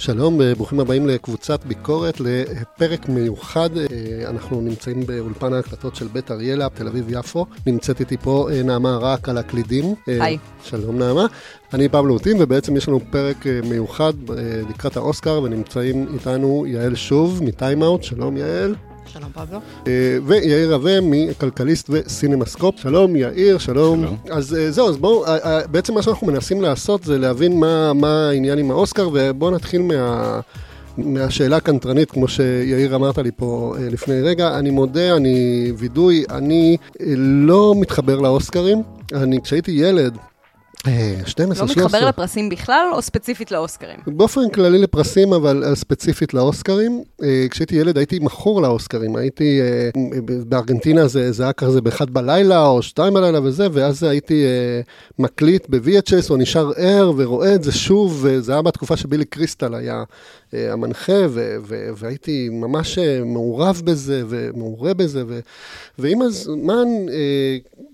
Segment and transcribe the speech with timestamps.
[0.00, 3.76] שלום, אה, ברוכים הבאים לקבוצת ביקורת, לפרק מיוחד.
[3.76, 3.84] אה,
[4.30, 7.46] אנחנו נמצאים באולפן ההקלטות של בית אריאלה, תל אביב-יפו.
[7.66, 9.94] נמצאת איתי פה אה, נעמה רק על הקלידים.
[10.06, 10.38] היי.
[10.64, 11.26] שלום נעמה.
[11.74, 14.12] אני פבלו אותין, ובעצם יש לנו פרק מיוחד
[14.70, 18.02] לקראת האוסקר, ונמצאים איתנו יעל שוב מטיימאוט.
[18.02, 18.74] שלום יעל.
[19.06, 19.58] שלום פבלו.
[20.26, 22.80] ויאיר רווה מכלכליסט וסינמסקופ.
[22.80, 24.00] שלום יאיר, שלום.
[24.02, 24.16] שלום.
[24.30, 25.24] אז זהו, אז בואו,
[25.70, 30.40] בעצם מה שאנחנו מנסים לעשות זה להבין מה, מה העניין עם האוסקר, ובואו נתחיל מה...
[30.98, 36.76] מהשאלה הקנטרנית, כמו שיאיר אמרת לי פה לפני רגע, אני מודה, אני וידוי, אני
[37.16, 38.82] לא מתחבר לאוסקרים.
[39.12, 40.18] אני, כשהייתי ילד,
[41.26, 43.96] 12, לא מתחבר לפרסים בכלל, או ספציפית לאוסקרים?
[44.06, 47.02] באופן כללי לפרסים, אבל ספציפית לאוסקרים.
[47.50, 49.60] כשהייתי ילד הייתי מכור לאוסקרים, הייתי,
[50.46, 54.44] בארגנטינה זה, זה היה כזה באחד בלילה, או שתיים בלילה וזה, ואז הייתי
[55.18, 60.02] מקליט ב-VHS, או נשאר ער, ורואה את זה שוב, וזה היה בתקופה שבילי קריסטל היה
[60.52, 65.40] המנחה, ו- ו- והייתי ממש מעורב בזה, ומעורה בזה, ו-
[65.98, 66.86] ועם הזמן,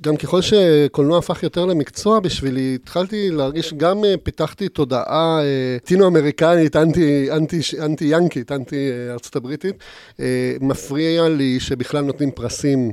[0.00, 5.40] גם ככל שקולנוע הפך יותר למקצוע בשבילי, התחלתי להרגיש, גם פיתחתי תודעה
[5.84, 9.74] טינו-אמריקנית, אנטי, אנטי, אנטי ינקית, אנטי ארצות הבריטית.
[10.60, 12.92] מפריע לי שבכלל נותנים פרסים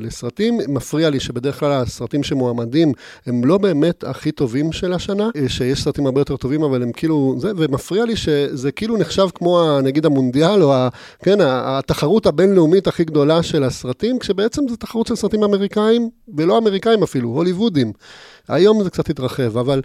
[0.00, 2.92] לסרטים, מפריע לי שבדרך כלל הסרטים שמועמדים
[3.26, 7.36] הם לא באמת הכי טובים של השנה, שיש סרטים הרבה יותר טובים, אבל הם כאילו,
[7.38, 10.88] זה, ומפריע לי שזה כאילו נחשב כמו נגיד המונדיאל, או ה,
[11.22, 17.02] כן, התחרות הבינלאומית הכי גדולה של הסרטים, כשבעצם זו תחרות של סרטים אמריקאים, ולא אמריקאים
[17.02, 17.92] אפילו, הוליוודים.
[18.48, 19.82] היום זה קצת התרחב, אבל,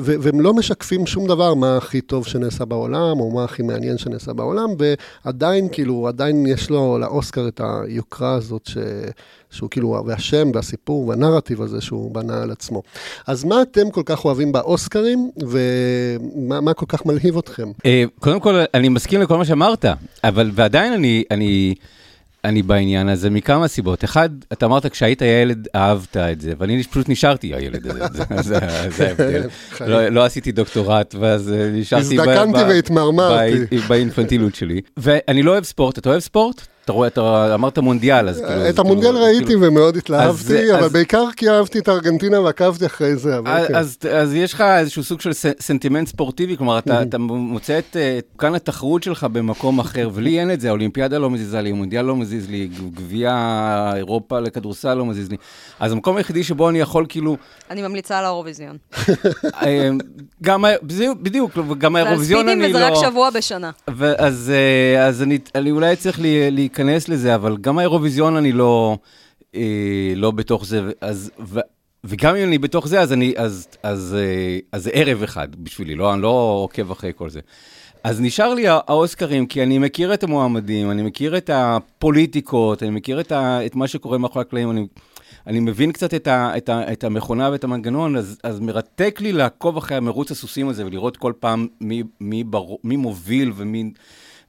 [0.00, 4.32] והם לא משקפים שום דבר מה הכי טוב שנעשה בעולם, או מה הכי מעניין שנעשה
[4.32, 4.68] בעולם,
[5.24, 8.76] ועדיין, כאילו, עדיין יש לו, לאוסקר את היוקרה הזאת, ש,
[9.50, 12.82] שהוא כאילו, והשם, והסיפור, והנרטיב הזה שהוא בנה על עצמו.
[13.26, 17.68] אז מה אתם כל כך אוהבים באוסקרים, ומה כל כך מלהיב אתכם?
[18.20, 19.84] קודם כל, אני מסכים לכל מה שאמרת,
[20.24, 21.74] אבל, ועדיין אני, אני...
[22.44, 24.04] אני בעניין הזה מכמה סיבות.
[24.04, 28.24] אחד, אתה אמרת כשהיית ילד אהבת את זה, ואני פשוט נשארתי הילד הזה,
[28.96, 29.42] זה ההבדל.
[30.10, 33.78] לא עשיתי דוקטורט, ואז נשארתי הזדקנתי והתמרמרתי.
[33.88, 34.80] באינפנטילות שלי.
[34.96, 36.66] ואני לא אוהב ספורט, אתה אוהב ספורט?
[36.88, 38.68] אתה רואה, אתה אמרת מונדיאל, אז כאילו...
[38.68, 43.38] את המונדיאל ראיתי ומאוד התלהבתי, אבל בעיקר כי אהבתי את ארגנטינה ועקבתי אחרי זה.
[44.12, 47.96] אז יש לך איזשהו סוג של סנטימנט ספורטיבי, כלומר, אתה מוצא את
[48.38, 52.16] כאן התחרות שלך במקום אחר, ולי אין את זה, האולימפיאדה לא מזיזה לי, המונדיאל לא
[52.16, 53.32] מזיז לי, גביע
[53.96, 55.36] אירופה לכדורסל לא מזיז לי.
[55.80, 57.36] אז המקום היחידי שבו אני יכול כאילו...
[57.70, 58.76] אני ממליצה על האירוויזיון.
[60.42, 60.64] גם,
[61.22, 62.78] בדיוק, גם האירוויזיון אני לא...
[62.78, 63.70] וזה רק שבוע בשנה.
[64.98, 66.77] אז אני אולי צריך להיכנס
[67.08, 68.98] לזה, אבל גם האירוויזיון אני לא,
[69.54, 71.60] אה, לא בתוך זה, אז, ו,
[72.04, 75.94] וגם אם אני בתוך זה, אז, אני, אז, אז, אה, אז זה ערב אחד בשבילי,
[75.94, 77.40] לא, אני לא עוקב אחרי כל זה.
[78.04, 83.20] אז נשאר לי האוסקרים, כי אני מכיר את המועמדים, אני מכיר את הפוליטיקות, אני מכיר
[83.20, 84.86] את, ה, את מה שקורה מאחורי הקלעים, אני,
[85.46, 89.32] אני מבין קצת את, ה, את, ה, את המכונה ואת המנגנון, אז, אז מרתק לי
[89.32, 93.90] לעקוב אחרי המרוץ הסוסים הזה ולראות כל פעם מי, מי, בר, מי מוביל ומי...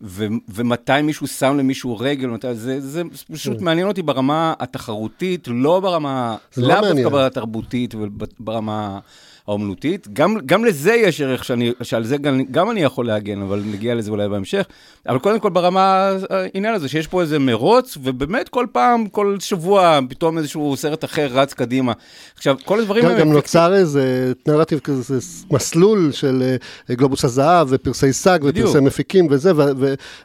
[0.02, 3.02] ו- ומתי מישהו שם למישהו רגל, מתי, זה, זה
[3.32, 3.64] פשוט כן.
[3.64, 9.00] מעניין אותי ברמה התחרותית, לא ברמה, לאו דווקא ברמה התרבותית וברמה
[9.48, 10.08] האומנותית.
[10.14, 13.96] גם, גם לזה יש ערך שאני, שעל זה גם, גם אני יכול להגן, אבל נגיע
[13.96, 14.66] לזה אולי בהמשך.
[15.08, 20.00] אבל קודם כל ברמה, העניין הזה שיש פה איזה מרוץ, ובאמת כל פעם, כל שבוע,
[20.10, 21.94] פתאום איזשהו סרט אחר רץ קדימה.
[22.36, 23.20] עכשיו, כל הדברים האלה...
[23.20, 25.18] גם נוצר איזה נרטיב כזה,
[25.52, 26.56] מסלול של
[26.92, 29.52] גלובוס הזהב, ופרסי SAG, ופרסי מפיקים וזה,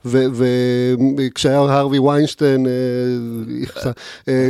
[0.05, 2.67] וכשהיה הרווי ויינשטיין,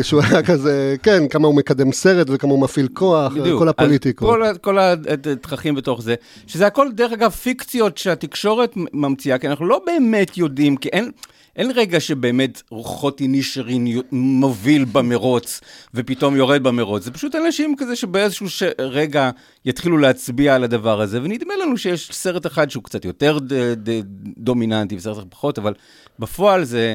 [0.03, 4.39] שהוא היה כזה, כן, כמה הוא מקדם סרט וכמה הוא מפעיל כוח, כל הפוליטיקות.
[4.65, 6.15] כל התככים בתוך זה,
[6.47, 11.11] שזה הכל, דרך אגב, פיקציות שהתקשורת ממציאה, כי אנחנו לא באמת יודעים, כי אין...
[11.57, 15.61] אין רגע שבאמת רוחות אינישרין מוביל במרוץ
[15.95, 18.62] ופתאום יורד במרוץ, זה פשוט אנשים כזה שבאיזשהו ש...
[18.79, 19.31] רגע
[19.65, 23.53] יתחילו להצביע על הדבר הזה, ונדמה לנו שיש סרט אחד שהוא קצת יותר ד...
[23.88, 24.03] ד...
[24.38, 25.75] דומיננטי וסרט אחד פחות, אבל
[26.19, 26.94] בפועל זה.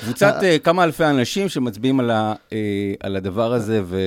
[0.00, 2.52] קבוצת uh, כמה אלפי אנשים שמצביעים על, ה, uh,
[3.00, 3.98] על הדבר הזה, ו,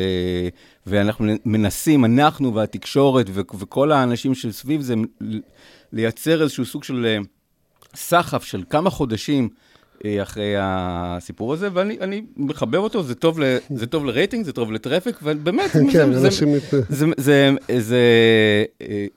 [0.88, 4.94] ואנחנו מנסים, אנחנו והתקשורת ו, וכל האנשים שסביב זה,
[5.94, 7.18] לייצר איזשהו סוג של
[7.96, 9.50] סחף של כמה חודשים
[10.22, 14.77] אחרי הסיפור הזה, ואני מחבב אותו, זה טוב, ל, זה טוב לרייטינג, זה טוב ל
[14.77, 16.46] traffic, ובאמת, כן, זה, זה,
[16.90, 18.00] זה, זה, זה,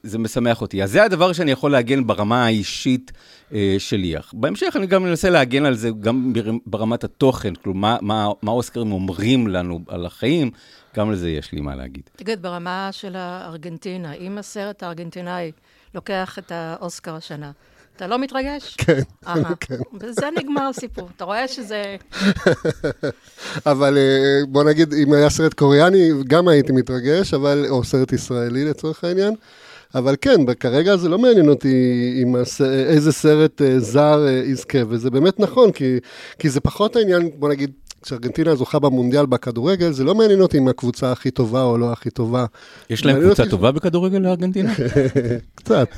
[0.03, 0.83] זה משמח אותי.
[0.83, 3.13] אז זה הדבר שאני יכול להגן ברמה האישית.
[3.79, 4.15] שלי.
[4.33, 6.33] בהמשך אני גם מנסה להגן על זה גם
[6.67, 10.51] ברמת התוכן, כלומר, מה, מה האוסקרים אומרים לנו על החיים,
[10.97, 12.03] גם על זה יש לי מה להגיד.
[12.17, 15.53] תגיד, ברמה של הארגנטינה, אם הסרט הארגנטינאי
[15.95, 17.51] לוקח את האוסקר השנה.
[17.97, 18.75] אתה לא מתרגש?
[18.79, 19.55] כן, אהה.
[19.61, 19.75] כן.
[19.93, 21.09] בזה נגמר הסיפור.
[21.17, 21.97] אתה רואה שזה...
[23.67, 24.03] אבל אה,
[24.49, 29.35] בוא נגיד, אם היה סרט קוריאני, גם הייתי מתרגש, אבל, או סרט ישראלי לצורך העניין.
[29.95, 31.75] אבל כן, כרגע זה לא מעניין אותי
[32.23, 32.61] עם הס...
[32.63, 35.99] איזה סרט אה, זר אה, יזכה, וזה באמת נכון, כי,
[36.39, 37.71] כי זה פחות העניין, בוא נגיד,
[38.03, 42.11] כשארגנטינה זוכה במונדיאל בכדורגל, זה לא מעניין אותי אם הקבוצה הכי טובה או לא הכי
[42.11, 42.47] טובה.
[42.91, 44.73] יש להם קבוצה אותי- טובה בכדורגל לארגנטינה?
[45.55, 45.89] קצת.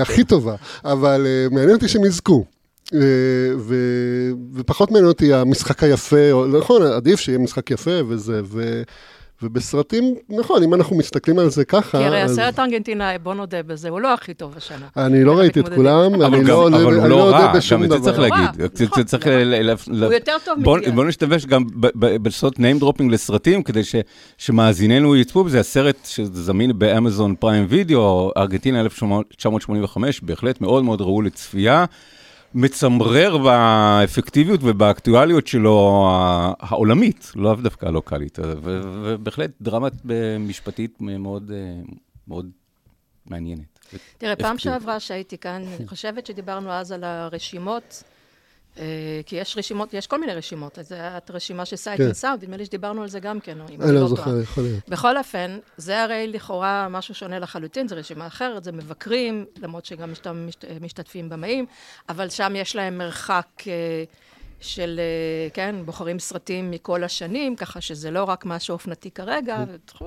[0.00, 0.54] הכי טובה,
[0.84, 2.44] אבל אה, מעניין אותי שהם יזכו.
[2.94, 2.98] אה,
[3.58, 8.82] ו- ופחות מעניין אותי המשחק היפה, נכון, עדיף שיהיה משחק יפה וזה, ו-
[9.42, 13.62] ובסרטים, נכון, אם אנחנו מסתכלים על זה ככה, כי הרי אז הסרט הארגנטינאי, בוא נודה
[13.62, 14.86] בזה, הוא לא הכי טוב השנה.
[14.96, 15.68] אני לא ראיתי את.
[15.74, 17.90] כולם, אבל אני גם- לא עולה- אבל הוא לא לא רע, יודע בשום גם את
[17.90, 18.28] זה צריך דבר.
[18.28, 18.66] לא להגיד.
[18.74, 19.44] צריך לא.
[19.88, 20.90] ל- הוא יותר טוב בוא- מגיע.
[20.90, 23.94] בוא נשתמש גם ב- ב- לעשות name dropping לסרטים, כדי ש-
[24.38, 25.60] שמאזיננו יצפו בזה.
[25.60, 31.84] הסרט שזמין ב Amazon Prime Video, ארגנטינה 1985, בהחלט מאוד מאוד ראוי לצפייה.
[32.54, 36.06] מצמרר באפקטיביות ובאקטואליות שלו
[36.60, 39.88] העולמית, לאו דווקא הלוקאלית, ובהחלט דרמה
[40.40, 41.82] משפטית מאוד אה,
[42.28, 42.50] מאוד
[43.26, 43.78] מעניינת.
[44.18, 44.58] תראה, פעם.
[44.58, 48.02] שעברה שהייתי כאן, אני חושבת שדיברנו אז על הרשימות,
[49.26, 52.28] כי יש רשימות, יש כל מיני רשימות, אז זו הייתה רשימה של Sight כן.
[52.28, 54.40] and נדמה לי שדיברנו על זה גם כן, אם אני לא לא זוכר.
[54.40, 54.88] יכול להיות.
[54.88, 60.14] בכל אופן, זה הרי לכאורה משהו שונה לחלוטין, זו רשימה אחרת, זה מבקרים, למרות שגם
[60.24, 61.66] שם משת- משתתפים במאים,
[62.08, 64.04] אבל שם יש להם מרחק אה,
[64.60, 70.06] של, אה, כן, בוחרים סרטים מכל השנים, ככה שזה לא רק משהו אופנתי כרגע, וכו'.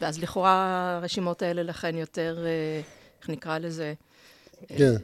[0.00, 0.54] ואז לכאורה
[1.00, 2.80] הרשימות האלה לכן יותר, אה,
[3.20, 3.94] איך נקרא לזה?
[4.68, 4.96] כן, אה,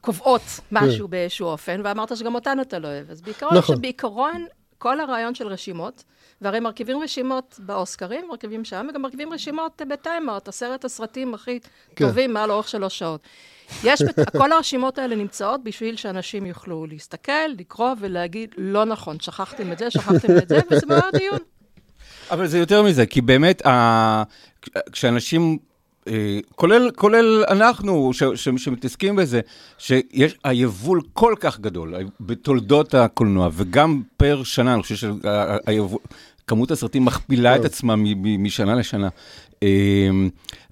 [0.00, 0.42] קובעות
[0.72, 3.10] משהו באיזשהו אופן, ואמרת שגם אותן אתה לא אוהב.
[3.10, 3.76] אז בעיקרון, נכון.
[3.76, 4.46] שבעיקרון,
[4.78, 6.04] כל הרעיון של רשימות,
[6.40, 11.58] והרי מרכיבים רשימות באוסקרים, מרכיבים שם, וגם מרכיבים רשימות אה, בטיימאוט, עשרת הסרטים הכי
[11.96, 12.06] כן.
[12.06, 13.20] טובים מעל אורך שלוש שעות.
[13.84, 19.72] יש, בת- כל הרשימות האלה נמצאות בשביל שאנשים יוכלו להסתכל, לקרוא ולהגיד, לא נכון, שכחתם
[19.72, 21.38] את זה, שכחתם את זה, וזה מאוד דיון.
[22.30, 24.22] אבל זה יותר מזה, כי באמת, ה...
[24.92, 25.73] כשאנשים, אה,
[26.54, 28.22] כולל, כולל אנחנו, ש...
[28.34, 28.48] ש...
[28.56, 29.40] שמתעסקים בזה,
[29.78, 35.12] שיש היבול כל כך גדול בתולדות הקולנוע, וגם פר שנה, אני חושב
[36.44, 38.02] שכמות הסרטים מכפילה את עצמה מ...
[38.04, 38.42] מ...
[38.42, 39.08] משנה לשנה.
[39.62, 40.08] אה,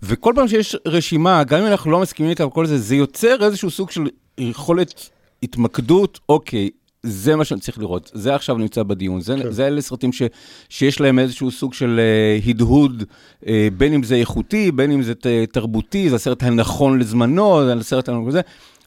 [0.02, 3.70] וכל פעם שיש רשימה, גם אם אנחנו לא מסכימים איתה וכל זה, זה יוצר איזשהו
[3.70, 4.02] סוג של
[4.38, 5.10] יכולת
[5.42, 6.70] התמקדות, אוקיי.
[7.02, 9.50] זה מה שאני צריך לראות, זה עכשיו נמצא בדיון, זה, כן.
[9.50, 10.22] זה אלה סרטים ש,
[10.68, 12.00] שיש להם איזשהו סוג של
[12.44, 13.02] uh, הדהוד,
[13.42, 13.46] uh,
[13.76, 18.08] בין אם זה איכותי, בין אם זה ת, תרבותי, זה הסרט הנכון לזמנו, זה הסרט
[18.08, 18.40] הנכון לזה.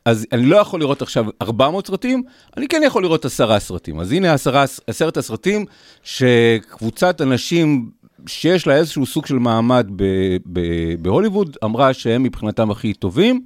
[0.06, 2.24] אז אני לא יכול לראות עכשיו 400 סרטים,
[2.58, 4.00] אני כן יכול לראות עשרה סרטים.
[4.00, 5.66] אז הנה עשרה, עשרת הסרטים
[6.04, 7.90] שקבוצת אנשים
[8.28, 10.04] שיש לה איזשהו סוג של מעמד ב,
[10.54, 10.60] ב,
[11.02, 13.42] בהוליווד, אמרה שהם מבחינתם הכי טובים,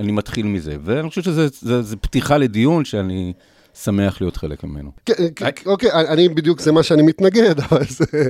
[0.00, 0.76] אני מתחיל מזה.
[0.84, 3.32] ואני חושב שזה פתיחה לדיון שאני
[3.82, 4.90] שמח להיות חלק ממנו.
[5.06, 8.28] כן, כן, אוקיי, אני בדיוק, זה מה שאני מתנגד, אבל זה,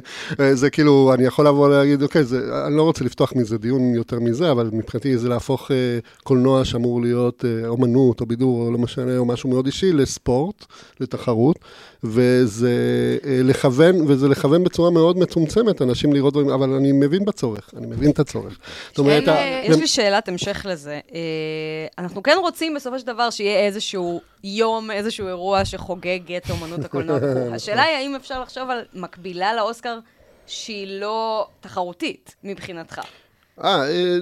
[0.54, 4.20] זה כאילו, אני יכול לבוא ולהגיד, אוקיי, זה, אני לא רוצה לפתוח מזה דיון יותר
[4.20, 8.78] מזה, אבל מבחינתי זה להפוך אה, קולנוע שאמור להיות אה, אומנות או בידור או לא
[8.78, 10.64] משנה, או משהו מאוד אישי, לספורט,
[11.00, 11.58] לתחרות,
[12.04, 12.70] וזה
[13.24, 17.86] אה, לכוון, וזה לכוון בצורה מאוד מצומצמת אנשים לראות דברים, אבל אני מבין בצורך, אני
[17.86, 18.58] מבין את הצורך.
[18.88, 21.00] זאת אומרת, אה, יש לי שאלת המשך לזה.
[21.14, 21.20] אה,
[21.98, 27.16] אנחנו כן רוצים בסופו של דבר שיהיה איזשהו יום, איזשהו אירוע שחוגג את אומנות הקולנוע
[27.16, 27.54] וכו'.
[27.54, 29.98] השאלה היא האם אפשר לחשוב על מקבילה לאוסקר
[30.46, 33.00] שהיא לא תחרותית מבחינתך.
[33.64, 34.18] אה, אה,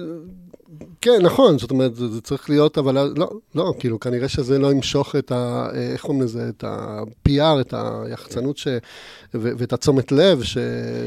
[1.01, 4.71] כן, נכון, זאת אומרת, זה, זה צריך להיות, אבל לא, לא, כאילו, כנראה שזה לא
[4.71, 5.69] ימשוך את ה...
[5.75, 6.49] אה, איך קוראים לזה?
[6.49, 8.67] את ה-PR, את היחצנות ש...
[9.33, 10.57] ו- ואת התשומת לב ש...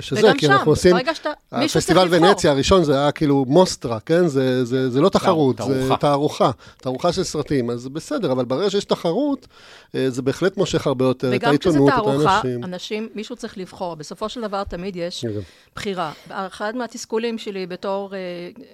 [0.00, 0.94] שזה, וגם כי שם, אנחנו עושים...
[0.94, 2.08] ברגע שאתה, מישהו צריך הפסטיבל.
[2.10, 4.26] ונציה הראשון זה היה כאילו מוסטרה, כן?
[4.26, 5.96] זה, זה, זה לא תחרות, זה תערוכה.
[5.96, 9.46] תערוכה, תערוכה של סרטים, אז בסדר, אבל ברגע שיש תחרות,
[9.94, 12.64] אה, זה בהחלט מושך הרבה יותר את וגם כשזה העיתונות, את תערוכה, האנשים.
[12.64, 13.94] אנשים, מישהו צריך לבחור.
[13.94, 15.40] בסופו של דבר תמיד יש כן.
[15.76, 16.12] בחירה.
[16.28, 18.18] אחד מהתסכולים שלי בתור אה,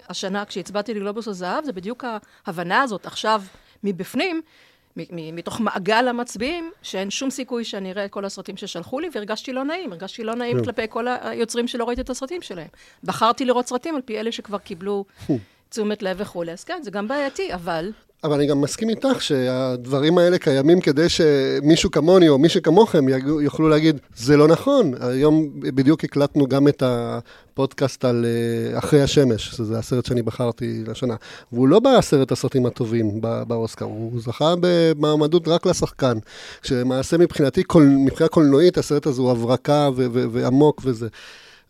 [0.08, 2.04] השנה, כשהצבעתי לגלובוס הזהב, זה בדיוק
[2.46, 3.42] ההבנה הזאת עכשיו
[3.84, 4.42] מבפנים,
[5.32, 9.64] מתוך מעגל המצביעים, שאין שום סיכוי שאני אראה את כל הסרטים ששלחו לי, והרגשתי לא
[9.64, 9.92] נעים.
[9.92, 10.64] הרגשתי לא נעים.
[10.64, 12.68] כלפי כל היוצרים שלא ראיתי את הסרטים שלהם.
[13.04, 15.04] בחרתי לראות סרטים על פי אלה שכבר קיבלו
[15.68, 16.52] תשומת לב וכולי.
[16.52, 17.92] אז כן, זה גם בעייתי, אבל...
[18.24, 23.04] אבל אני גם מסכים איתך שהדברים האלה קיימים כדי שמישהו כמוני או מי שכמוכם
[23.40, 24.92] יוכלו להגיד, זה לא נכון.
[25.00, 31.14] היום בדיוק הקלטנו גם את הפודקאסט על אה, אחרי השמש, שזה הסרט שאני בחרתי לשנה.
[31.52, 36.18] והוא לא בעשרת הסרטים הטובים באוסקר, הוא זכה במעמדות רק לשחקן.
[36.62, 39.88] כשלמעשה מבחינתי, מבחינה קולנועית, הסרט הזה הוא הברקה
[40.32, 41.08] ועמוק וזה.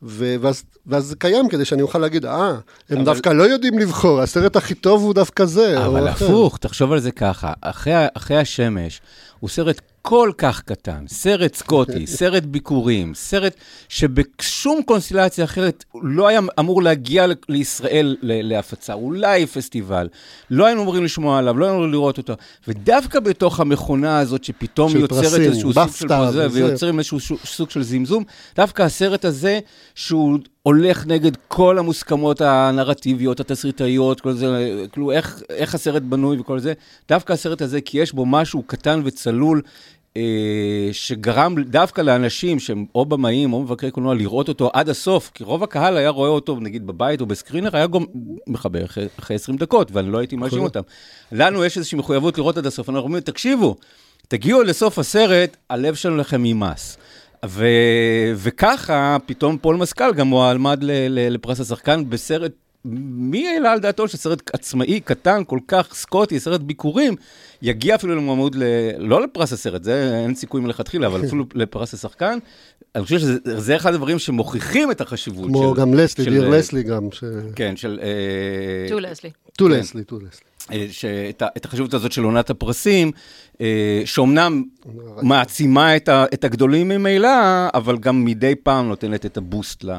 [0.03, 2.61] ו- ואז, ואז זה קיים כדי שאני אוכל להגיד, אה, הם
[2.91, 5.87] אבל- דווקא לא יודעים לבחור, הסרט הכי טוב הוא דווקא זה.
[5.87, 9.01] אבל או אחר." הפוך, תחשוב על זה ככה, אחרי, אחרי השמש
[9.41, 13.55] הוא סרט כל כך קטן, סרט סקוטי, סרט ביקורים, סרט
[13.89, 20.09] שבשום קונסטלציה אחרת לא היה אמור להגיע לישראל להפצה, אולי פסטיבל,
[20.51, 22.35] לא היינו אמורים לשמוע עליו, לא היינו אמורים לראות אותו,
[22.69, 26.47] ודווקא בתוך המכונה הזאת שפתאום יוצרת פרסים, איזשהו סוג של פרזה.
[26.51, 28.25] ויוצרים איזשהו סוג של זמזום,
[28.57, 29.61] דווקא הסרט הזה,
[29.95, 36.59] שהוא הולך נגד כל המוסכמות הנרטיביות, התסריטאיות, כל זה, כאילו איך, איך הסרט בנוי וכל
[36.59, 36.73] זה,
[37.09, 39.63] דווקא הסרט הזה, כי יש בו משהו קטן וצלול,
[40.17, 45.45] אה, שגרם דווקא לאנשים שהם או במאים או מבקרי קולנוע לראות אותו עד הסוף, כי
[45.45, 48.05] רוב הקהל היה רואה אותו נגיד בבית או בסקרינר, היה גם
[48.47, 50.81] מחבר אחרי, אחרי 20 דקות, ואני לא הייתי מאשים אותם.
[51.33, 53.77] לנו יש איזושהי מחויבות לראות עד הסוף, אנחנו אומרים, תקשיבו,
[54.29, 56.99] תגיעו לסוף הסרט, הלב שלנו לכם ימאס.
[57.49, 57.67] ו...
[58.37, 60.91] וככה פתאום פול מסקל גם מועמד ל...
[60.91, 61.35] ל...
[61.35, 62.53] לפרס השחקן בסרט,
[62.85, 67.15] מי העלה על דעתו שסרט עצמאי, קטן, כל כך סקוטי, סרט ביקורים,
[67.63, 68.63] יגיע אפילו למועמד, ל...
[68.99, 72.39] לא לפרס הסרט, זה אין סיכוי מלכתחילה, אבל אפילו לפרס השחקן.
[72.95, 75.81] אני חושב שזה זה אחד הדברים שמוכיחים את החשיבות כמו של...
[75.81, 77.25] גם לסלי, של- דיר לסלי גם, ש...
[77.57, 78.01] כן, של...
[78.03, 79.31] אה, To Leslie.
[79.57, 79.71] To כן.
[79.71, 80.54] Leslie, To Leslie.
[80.73, 83.13] אה, שאת את החשיבות הזאת של עונת הפרסים,
[83.61, 84.65] אה, שאומנם
[85.23, 87.29] מעצימה את, ה, את הגדולים ממילא,
[87.75, 89.91] אבל גם מדי פעם נותנת את ה boost ל,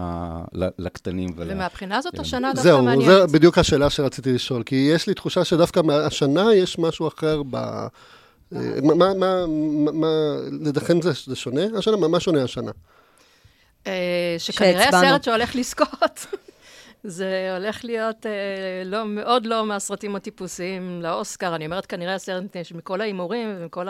[0.54, 1.30] ל, לקטנים.
[1.38, 1.48] ול...
[1.52, 2.22] ומהבחינה הזאת כן.
[2.22, 3.06] השנה דווקא זהו, מעניינת.
[3.06, 7.56] זו בדיוק השאלה שרציתי לשאול, כי יש לי תחושה שדווקא השנה יש משהו אחר ב...
[7.56, 9.46] אה, מה, מה,
[9.94, 10.08] מה,
[10.62, 11.98] לדעתכם זה, זה שונה השנה?
[11.98, 12.72] מה, מה שונה השנה?
[13.88, 14.88] אה, שכנראה.
[14.88, 16.26] הסרט שהולך לזכות,
[17.08, 18.32] זה הולך להיות אה,
[18.86, 21.56] לא, מאוד לא מהסרטים הטיפוסיים לאוסקר.
[21.56, 23.88] אני אומרת כנראה הסרט שמכל ההימורים ומכל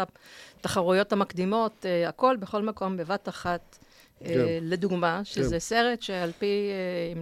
[0.60, 3.85] התחרויות המקדימות, אה, הכל בכל מקום בבת אחת.
[4.22, 4.36] אה, כן.
[4.62, 5.60] לדוגמה, שזה כן.
[5.60, 7.22] סרט שעל פי, אה,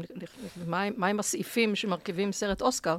[0.68, 2.98] מה- מהם הסעיפים שמרכיבים סרט אוסקר,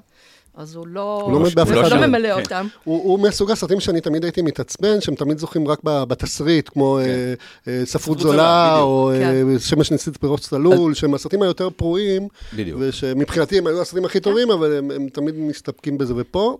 [0.56, 2.06] אז הוא לא, הוא לא עומד באף הוא לא.
[2.06, 2.40] ממלא כן.
[2.40, 2.66] אותם.
[2.84, 6.98] הוא, הוא מסוג הסרטים שאני תמיד הייתי מתעצבן, שהם תמיד זוכים רק ב- בתסריט, כמו
[6.98, 7.34] אה,
[7.68, 8.78] אה, ספרות זולה, זולה.
[8.80, 9.58] או אה, כן.
[9.58, 12.78] שמש ניסית בראש צלול, שהם הסרטים היותר פרועים, בדיוק.
[12.82, 16.14] ושמבחינתי הם היו הסרטים הכי טובים, אבל הם, הם תמיד מסתפקים בזה.
[16.16, 16.56] ופה,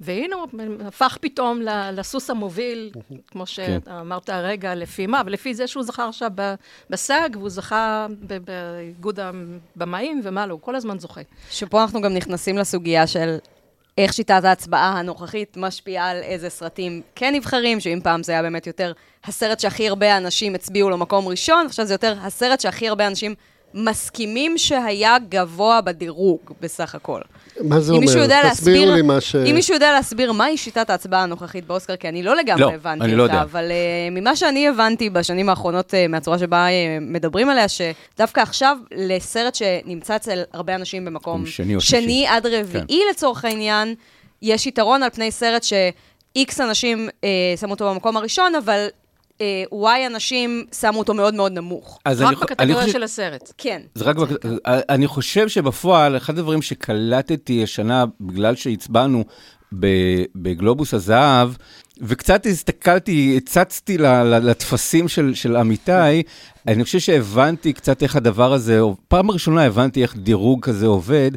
[0.00, 0.46] והנה הוא
[0.86, 1.60] הפך פתאום
[1.92, 2.90] לסוס המוביל,
[3.26, 5.22] כמו שאמרת הרגע, לפי מה?
[5.26, 6.30] ולפי זה שהוא זכה עכשיו
[6.90, 11.20] בסאג, והוא זכה באיגוד הבמאים, ומה לא, הוא כל הזמן זוכה.
[11.50, 13.36] שפה אנחנו גם נכנסים לסוגיה של
[13.98, 18.66] איך שיטת ההצבעה הנוכחית משפיעה על איזה סרטים כן נבחרים, שאם פעם זה היה באמת
[18.66, 18.92] יותר
[19.24, 23.34] הסרט שהכי הרבה אנשים הצביעו לו מקום ראשון, עכשיו זה יותר הסרט שהכי הרבה אנשים
[23.74, 27.20] מסכימים שהיה גבוה בדירוג בסך הכל.
[27.60, 28.22] מה זה אם מישהו אומר?
[28.22, 29.36] יודע תסבירו להסביר, לי מה ש...
[29.36, 33.14] אם מישהו יודע להסביר מהי שיטת ההצבעה הנוכחית באוסקר, כי אני לא לגמרי לא, הבנתי
[33.14, 33.42] לא אותה, יודע.
[33.42, 36.70] אבל uh, ממה שאני הבנתי בשנים האחרונות uh, מהצורה שבה uh,
[37.00, 41.74] מדברים עליה, שדווקא עכשיו לסרט שנמצא אצל הרבה אנשים במקום מקום שני.
[41.74, 41.80] כן.
[41.80, 43.94] שני עד רביעי לצורך העניין,
[44.42, 48.86] יש יתרון על פני סרט ש-X אנשים uh, שמו אותו במקום הראשון, אבל
[49.38, 51.98] uh, Y אנשים שמו אותו מאוד מאוד נמוך.
[52.04, 53.52] אז אני רק בקטגוריה חושב- של הסרט.
[53.58, 53.82] כן.
[53.94, 59.24] זה רק, בק- אני חושב שבפועל, אחד הדברים שקלטתי השנה, בגלל שהצבענו
[60.34, 61.50] בגלובוס הזהב,
[62.00, 66.22] וקצת הסתכלתי, הצצתי לטפסים של, של עמיתי,
[66.68, 71.30] אני חושב שהבנתי קצת איך הדבר הזה, פעם ראשונה הבנתי איך דירוג כזה עובד.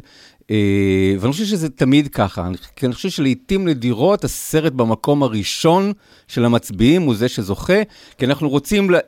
[0.50, 5.92] אה, ואני חושב שזה תמיד ככה, כי אני חושב שלעיתים נדירות הסרט במקום הראשון
[6.28, 7.82] של המצביעים הוא זה שזוכה,
[8.18, 9.00] כי אנחנו רוצים, אה,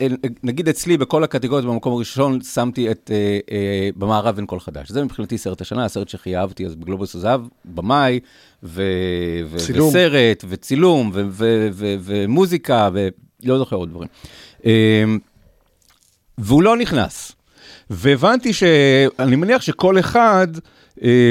[0.43, 3.11] נגיד אצלי בכל הקטגוריות במקום הראשון שמתי את
[3.51, 4.91] אה, במערב אין קול חדש.
[4.91, 8.19] זה מבחינתי סרט השנה, הסרט שהכי אהבתי אז בגלובוס הזהב, במאי,
[8.63, 8.81] ו-
[9.45, 9.89] ו- צילום.
[9.89, 14.09] וסרט, וצילום, ו- ו- ו- ומוזיקה, ולא זוכר עוד דברים.
[16.37, 17.31] והוא לא נכנס.
[17.89, 20.47] והבנתי שאני מניח שכל אחד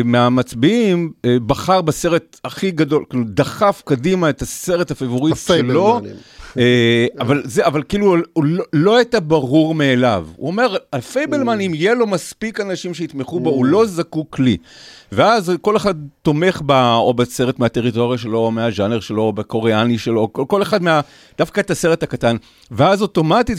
[0.05, 6.01] מהמצביעים אה, בחר בסרט הכי גדול, כאילו דחף קדימה את הסרט הפבוריט שלו.
[6.59, 10.27] אה, אבל זה, אבל כאילו, הוא לא, לא את הברור מאליו.
[10.37, 14.57] הוא אומר, הפייבלמן, אם יהיה לו מספיק אנשים שיתמכו בו, הוא לא זקוק לי.
[15.13, 20.33] ואז כל אחד תומך בה, או בסרט מהטריטוריה שלו, או מהז'אנר שלו, או בקוריאני שלו,
[20.33, 21.01] כל, כל אחד מה...
[21.39, 22.37] דווקא את הסרט הקטן.
[22.71, 23.59] ואז אוטומטית,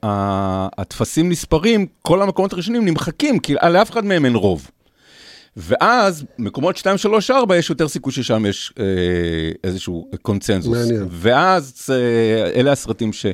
[0.00, 4.70] כשהטפסים נספרים, כל המקומות הראשונים נמחקים, כי לאף אחד מהם אין רוב.
[5.56, 8.84] ואז, מקומות 2, 3, 4, יש יותר סיכוי ששם יש אה,
[9.64, 10.76] איזשהו קונצנזוס.
[10.78, 11.06] מעניין.
[11.10, 13.26] ואז אה, אלה הסרטים ש,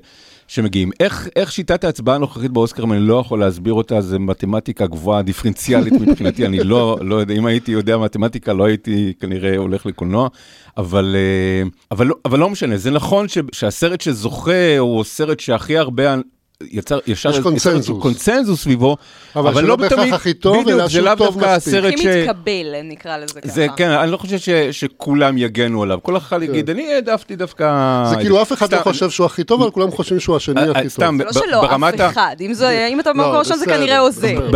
[0.48, 0.90] שמגיעים.
[1.00, 5.22] איך, איך שיטת ההצבעה הנוכחית באוסקר, אם אני לא יכול להסביר אותה, זה מתמטיקה גבוהה,
[5.22, 10.28] דיפרנציאלית מבחינתי, אני לא, לא יודע, אם הייתי יודע מתמטיקה, לא הייתי כנראה הולך לקולנוע,
[10.76, 15.78] אבל, אה, אבל, לא- אבל לא משנה, זה נכון ש, שהסרט שזוכה הוא סרט שהכי
[15.78, 16.14] הרבה...
[16.62, 18.02] יצר, ישר יש קונצנזוס.
[18.02, 18.96] קונצנזוס סביבו,
[19.36, 21.74] אבל שלא לא בהכרח תמיד- הכי טוב, בדיוק, אלא זה שהוא לאו טוב דווקא מספיק.
[21.74, 22.06] הסרט הכי ש...
[22.06, 23.52] מתקבל, נקרא לזה ככה.
[23.52, 25.98] זה, כן, אני לא חושב ש, שכולם יגנו עליו.
[26.02, 27.64] כל אחד יגיד, אני העדפתי דווקא...
[28.10, 30.70] זה כאילו אף אחד לא חושב שהוא הכי טוב, אבל כולם חושבים שהוא השני אה,
[30.70, 30.88] הכי טוב.
[30.88, 32.36] סתם, זה לא ב- שלא אף אחד.
[32.40, 34.50] אם זה- אם אתה במקום לא, ראשון זה כנראה עוזר.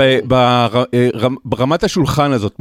[0.94, 2.56] אה, רמ- ברמת השולחן הזאת,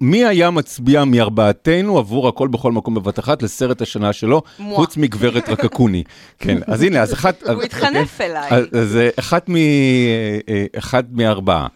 [0.00, 4.42] מי היה מצביע מארבעתנו עבור הכל בכל מקום בבת אחת לסרט השנה שלו.
[4.72, 6.02] חוץ מגברת רקקוני.
[6.38, 7.42] כן, אז הנה, אז אחת...
[7.48, 8.50] הוא התחנף אליי.
[8.82, 9.56] אז אה, אחת מ...
[9.56, 9.60] אה,
[10.48, 11.66] אה, אחת מארבעה.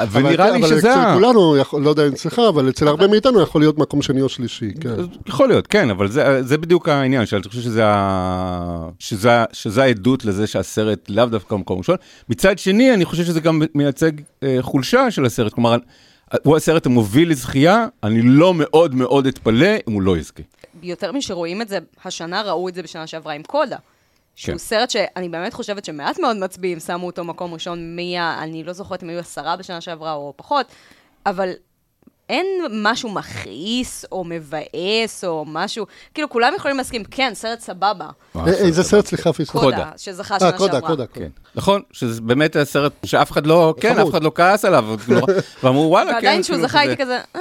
[0.00, 0.78] אבל ונראה כן, לי אבל שזה...
[0.92, 4.02] אצל ה- כולנו, יכול- לא יודע אם אצלך, אבל אצל הרבה מאיתנו יכול להיות מקום
[4.02, 4.88] שני או שלישי, כן.
[5.26, 8.88] יכול להיות, כן, אבל זה, זה בדיוק העניין, שאני חושב שזה, ה...
[8.98, 11.96] שזה, שזה העדות לזה שהסרט לאו דווקא במקום ראשון.
[12.28, 15.76] מצד שני, אני חושב שזה גם מייצג אה, חולשה של הסרט, כלומר,
[16.42, 20.42] הוא הסרט המוביל לזכייה, אני לא מאוד מאוד אתפלא אם הוא לא יזכה.
[20.82, 23.76] יותר משרואים את זה, השנה ראו את זה בשנה שעברה עם קודה.
[24.36, 24.58] שהוא כן.
[24.58, 29.02] סרט שאני באמת חושבת שמעט מאוד מצביעים שמו אותו מקום ראשון מיה, אני לא זוכרת
[29.02, 30.66] אם היו עשרה בשנה שעברה או פחות,
[31.26, 31.50] אבל
[32.28, 38.46] אין משהו מכעיס או מבאס או משהו, כאילו כולם יכולים להסכים, כן, סרט סבבה, אה,
[38.46, 39.50] איזה סרט, סליחה, פספוס.
[39.50, 39.76] קודה.
[39.76, 40.88] קודה, שזכה אה, שנה קודה, שעברה.
[40.88, 41.06] קודה.
[41.06, 41.28] כן.
[41.54, 43.98] נכון, שזה באמת הסרט שאף אחד לא, כן.
[43.98, 44.84] אף אחד לא כעס עליו,
[45.62, 46.14] ואמרו וואלה, כן.
[46.14, 47.40] ועדיין כשהוא כאילו, זכה כזה." הייתי כזה, "אה,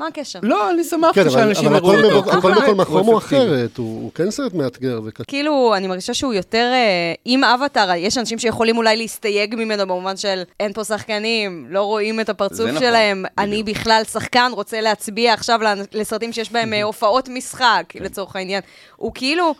[0.00, 0.38] מה הקשר?
[0.42, 2.22] לא, אני שמחתי כן, אבל שאנשים הכל אותו.
[2.22, 3.18] בכל- הכל בכל מקום הוא.
[3.18, 5.24] אחרת, הוא הוא כן סרט מאתגר וקשה.
[5.24, 10.16] כאילו, אני מרגישה שהוא יותר, אה, עם אבטאר, יש אנשים שיכולים אולי להסתייג ממנו במובן
[10.16, 13.38] של אין פה שחקנים, לא רואים את הפרצוף נכון, שלהם, בדיוק.
[13.38, 15.60] אני בכלל שחקן, רוצה להצביע עכשיו
[15.92, 18.02] לסרטים שיש בהם אה, הופעות משחק, כן.
[18.02, 18.60] לצורך העניין.
[18.96, 19.54] הוא כאילו...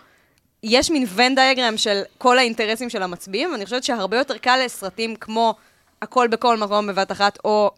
[0.62, 5.16] יש מין Venn diagram של כל האינטרסים של המצביעים, ואני חושבת שהרבה יותר קל לסרטים
[5.16, 5.54] כמו
[6.02, 7.70] הכל בכל מקום בבת אחת, או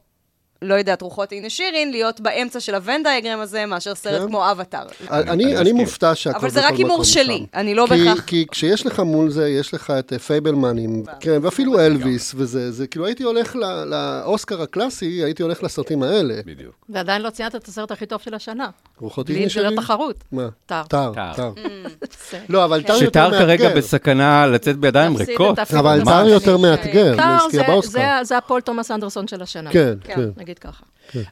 [0.63, 4.27] לא יודעת, רוחות הנה שירין, להיות באמצע של ה Venn diagram הזה, מאשר סרט כן.
[4.27, 4.87] כמו אבטאר.
[5.11, 5.77] אני אני אני מסכים.
[5.77, 7.59] מופתע שהכל אבל זה בכל רק הימור מקום שלי, שם.
[7.59, 8.21] אני לא בהכרח...
[8.21, 12.87] כי כשיש לך מול זה, יש לך את אה, פייבלמנים, כן, ואפילו אלוויס וזה, זה
[12.87, 16.35] כאילו הייתי הולך ל- לאוסקר הקלאסי, הייתי הולך לסרטים האלה.
[16.47, 16.75] בדיוק.
[16.89, 18.69] ועדיין לא ציינת את הסרט הכי טוב של השנה.
[19.01, 19.73] רוחות בלי הנה שירין?
[19.73, 20.17] לתחרות.
[20.33, 20.49] מה?
[20.67, 20.83] טאר.
[20.89, 21.33] טאר, טאר.
[21.37, 21.51] טאר.
[22.31, 23.79] זה- לא, אבל טר יותר שטר כרגע מאתגר.
[23.79, 25.59] בסכנה לצאת בידיים ריקות.
[25.59, 26.09] אבל ממש.
[26.09, 26.57] טאר יותר.
[26.57, 27.91] מאתגר, טאר זה- באוסקר.
[27.93, 29.71] זה- זה הפול תומאס אנדרסון של השנה.
[29.73, 30.21] כן, כן.
[30.53, 30.53] כן.
[30.53, 30.85] נגיד ככה.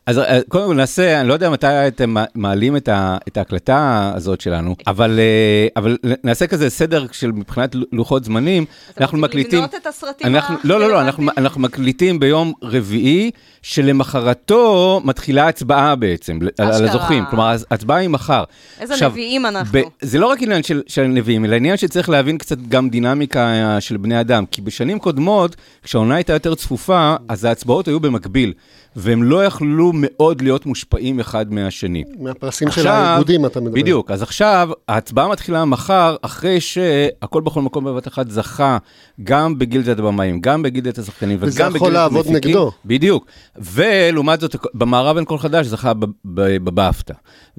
[0.07, 4.13] אז אה, קודם כל נעשה, אני לא יודע מתי אתם מעלים את, ה, את ההקלטה
[4.15, 8.65] הזאת שלנו, אבל, אה, אבל נעשה כזה סדר של מבחינת לוחות זמנים.
[8.65, 9.59] אתם אנחנו רוצים מקליטים...
[9.59, 11.01] לבנות את הסרטים אנחנו, לא, לא, לא,
[11.37, 13.31] אנחנו, מקליטים ביום רביעי,
[13.63, 16.89] שלמחרתו מתחילה הצבעה בעצם, על-.
[16.89, 17.25] הזוכים.
[17.31, 18.45] כלומר, ההצבעה היא מחר.
[18.81, 19.79] איזה נביאים אנחנו.
[20.01, 23.81] זה לא רק עניין של, של נביאים, אלא עניין שצריך להבין קצת גם דינמיקה אה,
[23.81, 24.45] של בני אדם.
[24.51, 28.53] כי בשנים קודמות, כשהעונה הייתה יותר צפופה, אז ההצבעות היו במקביל,
[28.97, 32.05] והם לא יכלו מאוד להיות מושפעים אחד מהשני.
[32.19, 33.75] מהפרסים של האיגודים אתה מדבר.
[33.75, 38.79] בדיוק, אז עכשיו ההצבעה מתחילה מחר, אחרי שהכל בכל מקום בבת אחת זכה,
[39.25, 42.51] גם בגילדת הבמאים, גם בגילדת השחקנים, וזה וגם יכול בגילדת לעבוד המפיקים.
[42.51, 42.71] נגדו.
[42.85, 43.27] בדיוק.
[43.57, 45.93] ולעומת זאת, במערב אין כל חדש זכה
[46.25, 47.15] בבאפטה.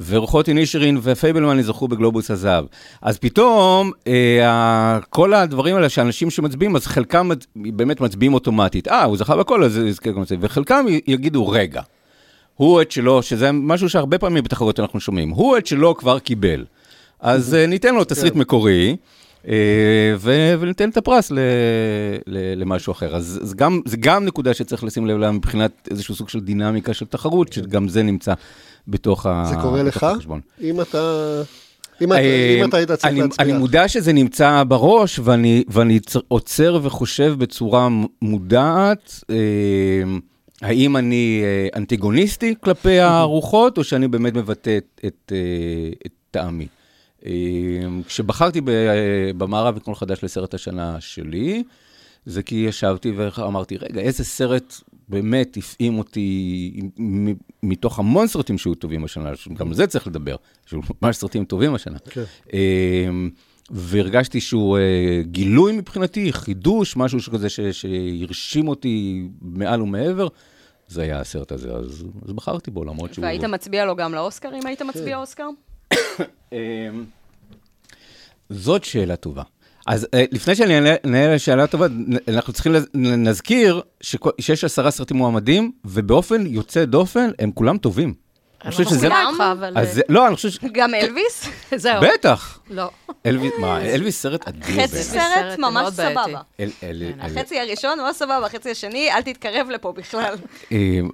[0.07, 2.65] ורוחות אינישרין ופייבלמן זכו בגלובוס הזהב.
[3.01, 8.87] אז פתאום, אה, כל הדברים האלה שאנשים שמצביעים, אז חלקם באמת מצביעים אוטומטית.
[8.87, 10.35] אה, הוא זכה בכל, אז יזכה גם בזה.
[10.39, 10.85] וחלקם
[11.21, 11.81] יגידו, רגע,
[12.55, 16.65] הוא את שלו, שזה משהו שהרבה פעמים בתחרות אנחנו שומעים, הוא את שלו כבר קיבל.
[17.19, 18.95] אז אה, ניתן לו תסריט מקורי.
[19.47, 19.53] אה,
[20.17, 21.39] ו- וניתן את הפרס ל-
[22.27, 23.15] ל- למשהו אחר.
[23.15, 26.93] אז זה גם, זה גם נקודה שצריך לשים לב אליה מבחינת איזשהו סוג של דינמיקה
[26.93, 28.33] של תחרות, שגם זה נמצא
[28.87, 30.03] בתוך ה- זה קורה לך?
[30.03, 30.39] החשבון.
[30.61, 31.41] אם אתה...
[32.01, 33.45] אם אתה- אה, אם אתה היית צריך להצביע.
[33.45, 35.63] אני מודע שזה נמצא בראש, ואני,
[36.27, 37.87] עוצר וחושב בצורה
[38.21, 39.23] מודעת,
[40.61, 46.67] האם אני אה, אנטיגוניסטי כלפי הרוחות, או שאני באמת מבטא את, אה, טעמי.
[47.25, 47.31] אה,
[48.07, 48.61] כשבחרתי
[49.37, 51.63] במערב וקול חדש לסרט השנה שלי,
[52.25, 54.75] זה כי ישבתי ואמרתי, רגע, איזה סרט
[55.09, 56.71] באמת הפעים אותי
[57.63, 61.75] מתוך המון סרטים שהיו טובים השנה, גם על זה צריך לדבר, שהיו ממש סרטים טובים
[61.75, 61.97] השנה.
[62.09, 62.23] כן.
[62.53, 63.29] אמ,
[63.69, 64.77] והרגשתי שהוא
[65.21, 70.27] גילוי מבחינתי, חידוש, משהו שכזה שהרשים אותי מעל ומעבר,
[70.91, 73.25] זה היה הסרט הזה, אז, אז בחרתי בו, למרות שהוא...
[73.25, 75.47] והיית מצביע לו גם לאוסקר, אם היית מצביע אוסקר?
[76.51, 76.57] אמ,
[78.49, 79.43] זאת שאלה טובה.
[79.87, 84.63] אז אה, לפני שאני אענה אענה לשאלה טובה, נ- אנחנו צריכים לז- נזכיר שכל- שיש
[84.63, 88.13] עשרה סרטים מועמדים, ובאופן יוצא דופן, הם כולם טובים.
[88.65, 89.09] אני חושב לא שזה...
[89.09, 89.73] מסכימה איתך, אבל...
[89.77, 90.59] אז זה- לא, אני חושב ש...
[90.71, 91.47] גם אלוויס?
[91.75, 92.01] זהו.
[92.01, 92.59] בטח.
[92.69, 92.89] לא.
[93.25, 94.83] אלוויס, מה, אלוויס סרט אדיר.
[94.83, 95.03] חצי.
[95.03, 95.93] סרט סרט ממש.
[95.93, 96.41] סבבה.
[96.59, 96.69] אל-
[97.19, 100.33] החצי הראשון הוא הסבבה, החצי השני, אל תתקרב לפה בכלל.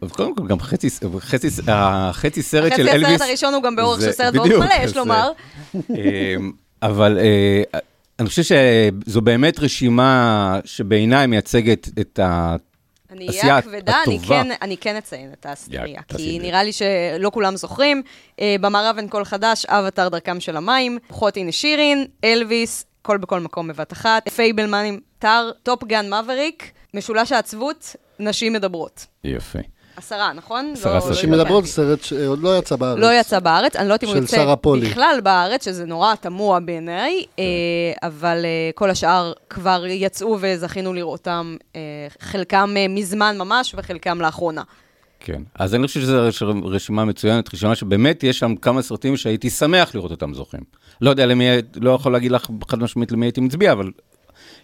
[0.02, 0.88] אז קודם כל, גם חצי,
[1.20, 3.16] חצי, החצי סרט של החצי אלוויס...
[3.16, 5.32] הסרט הראשון הוא גם באורך של סרט מאוד בדיוק, מלא, יש לומר.
[5.76, 6.36] אה,
[6.82, 7.80] אבל אה,
[8.20, 12.56] אני חושב שזו באמת רשימה שבעיניי מייצגת את ה...
[13.12, 14.20] אני אהיה הכבדה, אני.
[14.28, 16.40] כן, אני כן אציין את האסטריה, כי.
[16.40, 18.04] נראה לי שלא כולם זוכרים.
[18.40, 20.98] אה, במערב אין קול חדש, אבטר דרכם של המים,
[21.36, 27.96] הנה שירין, אלוויס, הכל בכל מקום בבת אחת, פייבלמנים, טאר, Top Gun Maverick, משולש העצבות,
[28.20, 29.06] נשים מדברות.
[29.24, 29.60] יפה.
[29.98, 30.72] עשרה, נכון?
[30.74, 31.10] עשרה לא- סרטים.
[31.12, 32.02] לא אנשים מדברות, התבלבלתי.
[32.02, 33.00] סרט שעוד לא יצא בארץ.
[33.00, 34.56] לא יצא בארץ, אני לא יודעת אם הוא של יוצא.
[34.90, 37.44] בכלל בארץ, שזה נורא תמוה בעיניי, כן.
[37.44, 41.82] אה, אבל אה, כל השאר כבר יצאו וזכינו לראותם, אה,
[42.20, 44.62] חלקם מזמן ממש וחלקם לאחרונה.
[45.20, 45.42] כן.
[45.56, 49.96] אז אני חושב שזו רש- רשימה מצוינת, רשימה שבאמת יש שם כמה סרטים שהייתי שמח
[49.96, 50.60] לראות אותם זוכים.
[51.02, 53.92] לא יודע למי, לא יכול להגיד לך חד משמעית למי הייתי מצביע, אבל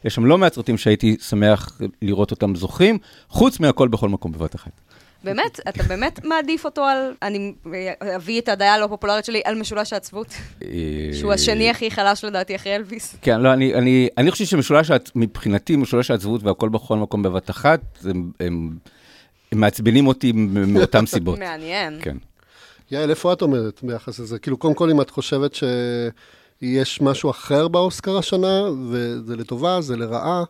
[0.05, 1.69] יש שם לא מעט סרטים שהייתי שמח
[2.01, 2.97] לראות אותם זוכים,
[3.29, 4.71] חוץ מהכל בכל מקום בבת אחת.
[5.23, 7.13] באמת, אתה באמת מעדיף אותו על...
[7.21, 7.53] אני
[8.15, 10.27] אביא את הדעה הלא פופולרית שלי על משולש העצבות,
[11.13, 13.15] שהוא השני הכי חלש לדעתי אחרי אלוויס.
[13.21, 17.81] כן, לא, אני, אני, אני חושב שמשולש, מבחינתי, משולש העצבות והכל בכל מקום בבת אחת,
[18.05, 18.69] הם, הם,
[19.51, 21.39] הם מעצבנים אותי מאותן סיבות.
[21.39, 21.99] מעניין.
[22.01, 22.17] כן.
[22.91, 24.39] יעל, איפה את עומדת ביחס לזה?
[24.39, 30.43] כאילו, קודם כל, אם את חושבת שיש משהו אחר באוסקר השנה, וזה לטובה, זה לרעה,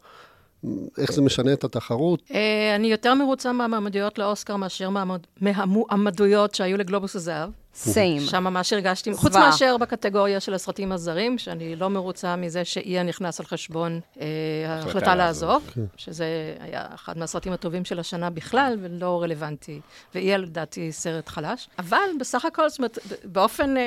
[0.97, 2.19] איך זה משנה את התחרות?
[2.33, 7.49] אה, אני יותר מרוצה מהמועמדויות לאוסקר מאשר מהמועמד- מהמועמדויות שהיו לגלובוס הזהב.
[7.75, 8.21] סיים.
[8.21, 9.49] שם ממש הרגשתי, חוץ זוועה.
[9.49, 14.25] מאשר בקטגוריה של הסרטים הזרים, שאני לא מרוצה מזה שאיה נכנס על חשבון אה,
[14.67, 16.25] ההחלטה לעזוב, שזה
[16.59, 19.79] היה אחד מהסרטים הטובים של השנה בכלל, ולא רלוונטי.
[20.15, 21.67] ואיה לדעתי סרט חלש.
[21.79, 23.81] אבל בסך הכל, זאת אומרת, באופן, אה,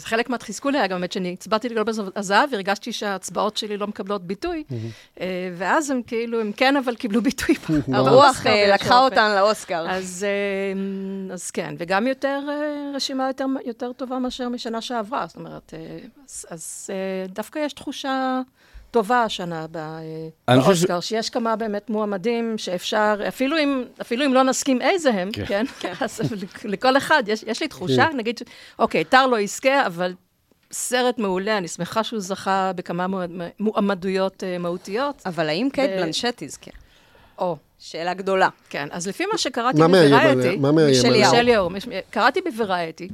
[0.00, 4.64] חלק מהתסכול היה גם באמת שאני הצבעתי לגלובוס הזהב, והרגשתי שההצבעות שלי לא מקבלות ביטוי,
[5.20, 7.54] אה, ואז הם כאילו, הם כן, אבל קיבלו ביטוי.
[7.92, 8.98] הרוח אה, לקחה.
[9.04, 9.86] אותן לאוסקר.
[9.88, 15.26] אז, אה, אז כן, וגם יותר, אה, רשימה יותר, יותר טובה מאשר משנה שעברה.
[15.26, 15.98] זאת אומרת, אה,
[16.28, 18.40] אז, אז אה, דווקא יש תחושה
[18.90, 24.34] טובה השנה אה, אני חושב באוסקר, שיש כמה באמת מועמדים שאפשר, אפילו אם, אפילו אם
[24.34, 25.64] לא נסכים איזה הם, כן?
[26.00, 26.20] אז
[26.64, 28.42] לכל אחד, יש, יש לי תחושה, נגיד, ש-
[28.78, 30.14] אוקיי, טאר לא יזכה, אבל
[30.72, 35.22] סרט מעולה, אני שמחה שהוא זכה בכמה מועמד- מועמדויות מהותיות.
[35.26, 36.70] אבל האם קייט ו- בלנשט תזכה?
[37.38, 38.48] או, שאלה גדולה.
[38.70, 40.60] כן, אז לפי מה שקראתי מה מאיים בוורייטי, עליה?
[40.60, 41.30] מה מאיים עליה?
[41.30, 43.08] מישל יאו, מש- קראתי בוורייטי,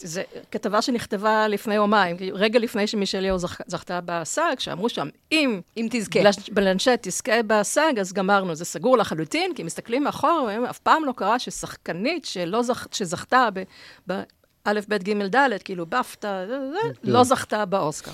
[0.00, 5.60] זו כתבה שנכתבה לפני יומיים, רגע לפני שמישל יאו זכ, זכתה בסאג, שאמרו שם, אם
[5.76, 6.20] אם תזכה.
[6.20, 11.12] בלנש- בלנשט תזכה בסאג, אז גמרנו, זה סגור לחלוטין, כי מסתכלים מאחור, אף פעם לא
[11.16, 13.62] קרה ששחקנית שלא זכ, שזכתה ב...
[14.10, 14.22] ב
[14.64, 16.78] א', ב', ג', ד', כאילו בפתא, זה, זה,
[17.12, 18.10] לא זכתה באוסקר.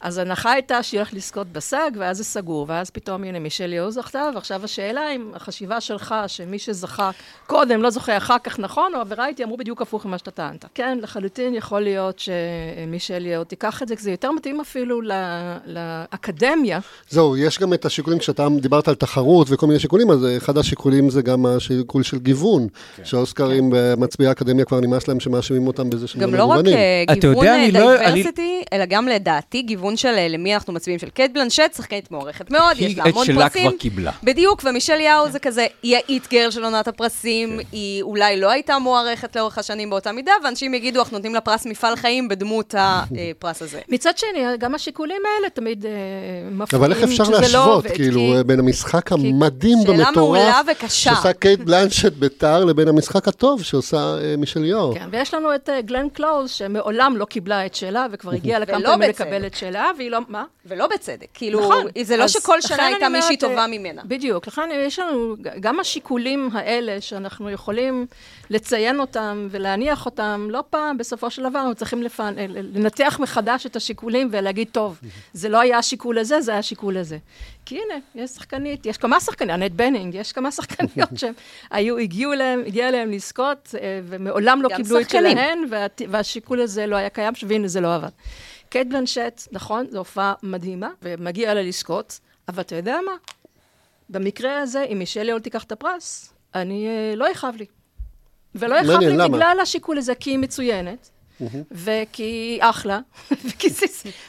[0.00, 3.90] אז ההנחה הייתה שהיא הולכת לזכות בסאג, ואז זה סגור, ואז פתאום, הנה, מישל יאו
[3.90, 7.10] זכתה, ועכשיו השאלה אם החשיבה שלך, שמי שזכה
[7.46, 10.64] קודם לא זוכה אחר כך נכון, או וראיתי, אמרו בדיוק הפוך ממה שאתה טענת.
[10.74, 15.00] כן, לחלוטין יכול להיות שמישל יאו תיקח את זה, כי זה יותר מתאים אפילו
[15.66, 16.78] לאקדמיה.
[17.08, 21.10] זהו, יש גם את השיקולים, כשאתה דיברת על תחרות וכל מיני שיקולים, אז אחד השיקולים
[21.10, 22.66] זה גם השיקול של גיוון,
[23.04, 26.78] שהאוסקרים במצביעי האקדמיה כבר נמאס להם שמאשימים אותם בזה שהם גם לא לא רק מגוונים.
[26.78, 30.98] אה, גיוון יודע, אני לא- diversity, אלא גם לדעתי גיוון של אה, למי אנחנו מצביעים,
[30.98, 33.68] של קייט בלנשט, שחקנית מוערכת מאוד, היא יש לה את המון שלה פרסים.
[33.70, 34.12] כבר קיבלה.
[34.22, 38.50] בדיוק, ומישל יאו זה כזה, היא ה it girl של עונת הפרסים, היא אולי לא
[38.50, 42.74] הייתה מוערכת לאורך השנים באותה מידה, ואנשים יגידו, אנחנו נותנים לה פרס מפעל חיים בדמות
[42.78, 43.80] הפרס הזה.
[43.88, 45.90] מצד שני, גם השיקולים האלה תמיד אה,
[46.50, 49.78] מפריעים אבל איך אפשר לא להשוות, כאילו, בין המשחק המדהים
[50.72, 51.14] וקשה.
[51.14, 54.94] שעושה קייט בלנשט ביתר, לבין המשחק הטוב שעושה אה, מישל יאור.
[54.94, 58.80] כן, ויש לנו את אה, גלן קלוז, שמעולם לא קיבלה את שלה, וכבר הגיעה לכמה
[58.84, 59.08] פעמים.
[59.08, 60.18] לקבל את שלה, והיא לא...
[60.28, 60.44] מה?
[60.66, 61.26] ולא בצדק.
[61.34, 61.86] כאילו, נכון.
[62.02, 64.02] זה לא שכל שנה הייתה מישהי אומרת, טובה אה, ממנה.
[64.04, 64.46] בדיוק.
[64.46, 68.06] לכן יש לנו, גם השיקולים האלה, שאנחנו יכולים
[68.50, 72.20] לציין אותם ולהניח אותם, לא פעם, בסופו של דבר, אנחנו צריכים לפ...
[72.48, 75.00] לנתח מחדש את השיקולים ולהגיד, טוב,
[75.32, 77.18] זה לא היה השיקול הזה, זה היה השיקול הזה.
[77.64, 81.34] כי הנה, יש שחקנית, יש כמה שחקניות, אנט בנינג, יש כמה שחקניות שהם
[81.70, 85.32] היו, הגיעו להם, הגיע להם לזכות, אה, ומעולם לא קיבלו את שחקנים.
[85.32, 85.86] שלהן, וה...
[86.08, 88.08] והשיקול הזה לא היה קיים, והנה, זה לא עבד.
[88.68, 93.12] קייט בלנשט, נכון, זו הופעה מדהימה, ומגיע לה לזכות, אבל אתה יודע מה?
[94.08, 97.66] במקרה הזה, אם מישל יאו תיקח את הפרס, אני, אה, לא יכאב לי.
[98.54, 99.28] ולא יכאב לי למה?
[99.28, 101.10] בגלל השיקול הזה, כי היא מצוינת.
[101.72, 102.98] וכי אחלה,
[103.46, 103.86] וכי זה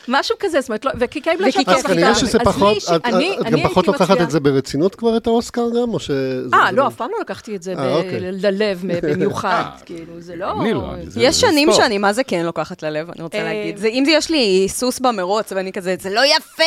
[0.07, 1.59] משהו כזה, זאת אומרת, לא- וכי קייט בלנשט...
[1.59, 2.15] וכי אז כנראה.
[2.15, 5.61] שזה פחות, את- אני- את אני גם פחות לוקחת את זה ברצינות כבר, את האוסקר
[5.81, 6.11] גם, או ש...
[6.53, 8.19] אה, לא, אף פעם לא לקחתי את זה אה, אוקיי.
[8.21, 10.47] ללב במיוחד, כאילו, זה לא...
[10.73, 11.69] לא, יש שנים.
[11.73, 13.77] שאני מה זה כן לוקחת ללב, אני רוצה אה, להגיד.
[13.77, 16.63] זה- אם יש לי סוס במרוץ, ואני כזה, זה לא יפה!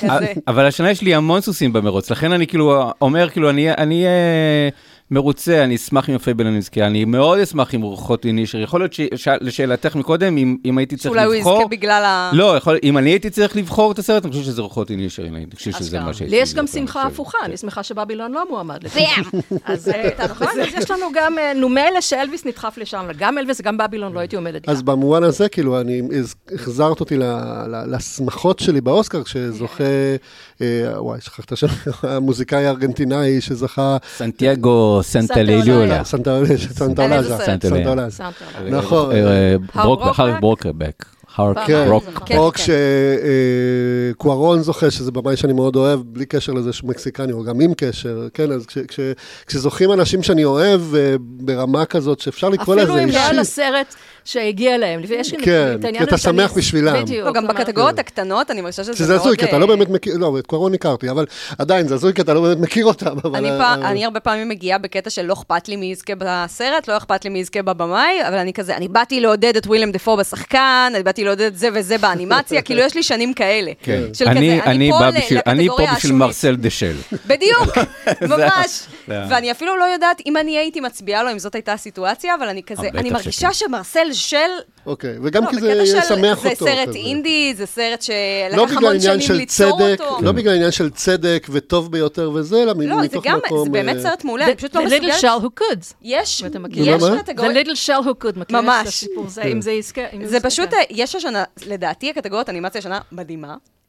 [0.00, 0.32] כזה.
[0.48, 3.68] אבל השנה יש לי המון סוסים במרוץ, לכן אני כאילו אומר, כאילו, אני
[4.06, 4.70] אהיה
[5.10, 8.58] מרוצה, אני אשמח אם הפייבלמן יזכה, אני מאוד אשמח אם רוחות אינישרין.
[8.58, 8.94] יכול להיות
[9.40, 11.32] לשאלתך מקודם, אם, אם הייתי צריך לבחור...
[11.32, 12.30] שאולי הוא יזכה בגלל ה...
[12.34, 15.46] לא, יכול, אם אני הייתי צריך לבחור את הסרט, אני חושב שזה רוחות אינישר, אני
[15.54, 16.36] חושב שזה מה שהייתי...
[16.36, 19.00] לי יש גם שמחה הפוכה, אני שמחה שבבילון לא מועמד לזה.
[19.64, 19.90] אז
[20.30, 24.20] נכון, אז יש לנו גם, נו מילא שאלוויס נדחף לשם, גם אלוויס וגם בבילון לא
[24.20, 24.68] הייתי עומדת.
[24.68, 26.02] אז במובן הזה, כאילו, אני,
[26.54, 27.16] החזרת אותי
[27.88, 29.84] לשמחות שלי באוסקר, כשזוכה,
[30.96, 31.66] וואי, שכחת שם,
[32.02, 33.96] המוזיקאי הארגנטינאי שזכה...
[34.16, 36.04] סנטיאגו סנטליוליה.
[36.04, 37.36] סנטולאזה.
[37.38, 38.22] סנטולאזה.
[38.70, 39.10] נכון.
[39.74, 41.04] הארי ברוקרבק.
[41.66, 41.88] כן,
[42.36, 42.50] או
[44.14, 47.74] כשקוארון זוכה, שזה במאי שאני מאוד אוהב, בלי קשר לזה שהוא מקסיקני, או גם עם
[47.74, 48.66] קשר, כן, אז
[49.46, 50.80] כשזוכים אנשים שאני אוהב
[51.20, 52.94] ברמה כזאת, שאפשר לקרוא לזה אישי.
[52.94, 53.94] אפילו אם לא על הסרט
[54.26, 55.00] שהגיע להם.
[55.42, 57.02] כן, כי אתה שמח בשבילם.
[57.02, 57.36] בדיוק.
[57.36, 58.98] גם בקטגוריות הקטנות, אני מרגישה שזה מאוד...
[58.98, 61.26] שזה הזוי, כי אתה לא באמת מכיר, לא, את קוארון הכרתי, אבל
[61.58, 63.16] עדיין, זה הזוי, כי אתה לא באמת מכיר אותם.
[63.84, 67.30] אני הרבה פעמים מגיעה בקטע של לא אכפת לי מי יזכה בסרט, לא אכפת לי
[67.30, 71.24] מי יזכה בבמאי, אבל אני כזה, אני באתי לעודד את וויליאם דפו בשחקן, אני באתי
[71.24, 73.72] לעודד את זה וזה באנימציה, כאילו יש לי שנים כאלה.
[73.82, 74.02] כן.
[74.12, 75.08] של כזה, אני פה
[75.46, 76.96] אני פה בשביל מרסל דשל.
[77.30, 77.78] בדיוק,
[78.30, 78.86] ממש.
[79.08, 82.62] ואני אפילו לא יודעת אם אני הייתי מצביעה לו, אם זאת הייתה הסיטואציה, אבל אני
[82.62, 84.36] כזה, אני מרגישה שמרסל של...
[84.86, 86.48] אוקיי, וגם לא, כי זה ישמח אותו.
[86.48, 90.18] זה סרט אינדי, זה סרט שלקח המון שנים ליצור אותו.
[90.20, 93.02] לא בגלל עניין של צדק וטוב ביותר וזה, אלא מתוך מקום...
[93.02, 95.02] לא, זה גם, זה באמת סרט מעולה, אני פשוט לא מסוגלת...
[95.02, 95.94] The little shell who could.
[96.02, 96.96] יש, יש קטגוריה...
[96.96, 100.02] The little shell who could, מכיר את הסיפור הזה, אם זה יזכה.
[100.24, 103.54] זה פשוט, יש השנה, לדעתי הקטגוריית אנימציה השנה מדהימה.
[103.86, 103.88] אה,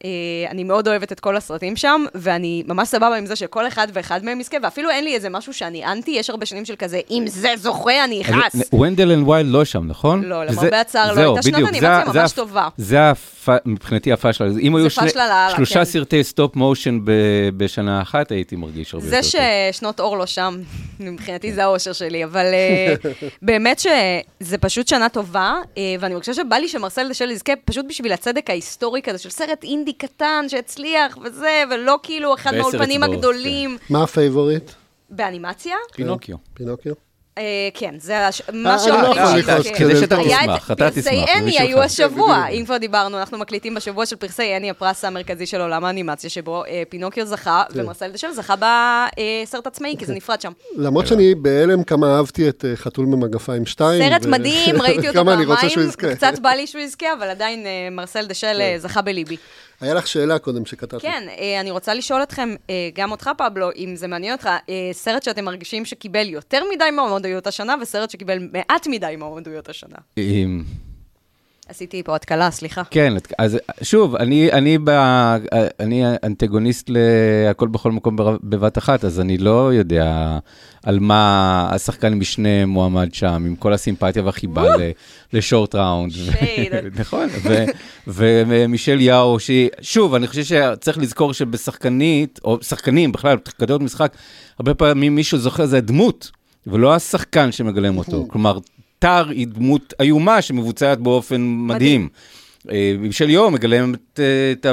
[0.50, 4.24] אני מאוד אוהבת את כל הסרטים שם, ואני ממש סבבה עם זה שכל אחד ואחד
[4.24, 7.24] מהם יזכה, ואפילו אין לי איזה משהו שאני אנטי, יש הרבה שנים של כזה, אם
[7.26, 8.74] זה זוכה, אני אכעס.
[8.74, 10.17] Wendell and Wild לא שם, נכון?
[10.22, 12.68] לא, למרבה הצער לא הייתה שנת אנימציה ממש טובה.
[12.76, 12.98] זה
[13.66, 14.48] מבחינתי הפאשלה.
[14.60, 15.84] אם היו שלושה כן.
[15.84, 16.98] סרטי stop motion
[17.56, 19.30] בשנה אחת, הייתי מרגיש הרבה יותר טוב.
[19.30, 20.58] זה ששנות אור לא שם,
[21.00, 22.94] מבחינתי זה האושר שלי, אבל אה,
[23.42, 27.52] באמת שזה פשוט שנה טובה, אה, ואני מרגישה שבא לי ש Marcel the Shell יזכה
[27.64, 29.88] פשוט בשביל הצדק ההיסטורי כזה של סרט אינדי.
[29.88, 33.78] אינדי קטן שהצליח וזה, ולא כאילו אחד מהאולפנים הגדולים.
[33.90, 34.70] מה ה favorite?
[35.10, 35.76] באנימציה?
[35.92, 36.36] פינוקיו.
[36.54, 36.92] פינוקיו?
[37.38, 39.42] אה, כן, זה מה שאומרים.
[39.74, 41.04] כדי שאתה תשמח, אתה תשמח.
[41.04, 45.46] פרסי אני היו השבוע, אם כבר דיברנו, אנחנו מקליטים בשבוע של פרסי אני, הפרס המרכזי
[45.46, 47.80] של עולם האנימציה, שבו אה, פינוקיו זכה, כן.
[47.80, 50.52] ומרסל דשל זכה בסרט עצמאי, כי זה נפרד שם.
[50.76, 54.02] למרות שאני בהלם כמה אהבתי את אה, חתול ממגפיים 2.
[54.02, 55.48] סרט מדהים, ראיתי אותו פעמיים,
[56.16, 58.78] קצת בא לי שהוא יזכה, אבל עדיין מרסל דשל כן.
[58.78, 59.36] זכה בליבי.
[59.80, 61.06] היה לך שאלה קודם שכתבתי.
[61.06, 64.74] כן, אה, אני רוצה לשאול אתכם, אה, גם אותך, פבלו, אם זה מעניין אותך, אה,
[64.92, 69.96] סרט שאתם מרגישים שקיבל יותר מדי מועמדויות השנה, וסרט שקיבל מעט מדי מועמדויות השנה.
[71.68, 72.82] עשיתי פה התקלה, סליחה.
[72.90, 74.88] כן, אז שוב, אני, אני, ב,
[75.80, 80.38] אני אנטגוניסט להכל בכל מקום בבת אחת, אז אני לא יודע
[80.82, 84.64] על מה השחקן משנה מועמד שם, עם כל הסימפתיה והחיבה
[85.32, 86.12] לשורט ראונד.
[87.00, 87.28] נכון,
[88.06, 94.12] ומישל יאו, שהיא, שוב, אני חושב שצריך לזכור שבשחקנית, או שחקנים בכלל, בקטגוריות משחק,
[94.58, 96.30] הרבה פעמים מישהו זוכר, זה הדמות.
[96.66, 98.26] ולא השחקן שמגלם אותו.
[98.28, 98.58] כלומר,
[98.98, 102.08] טאר היא דמות איומה שמבוצעת באופן מדהים.
[102.98, 104.20] מישל אה, יום מגלם את,
[104.52, 104.66] את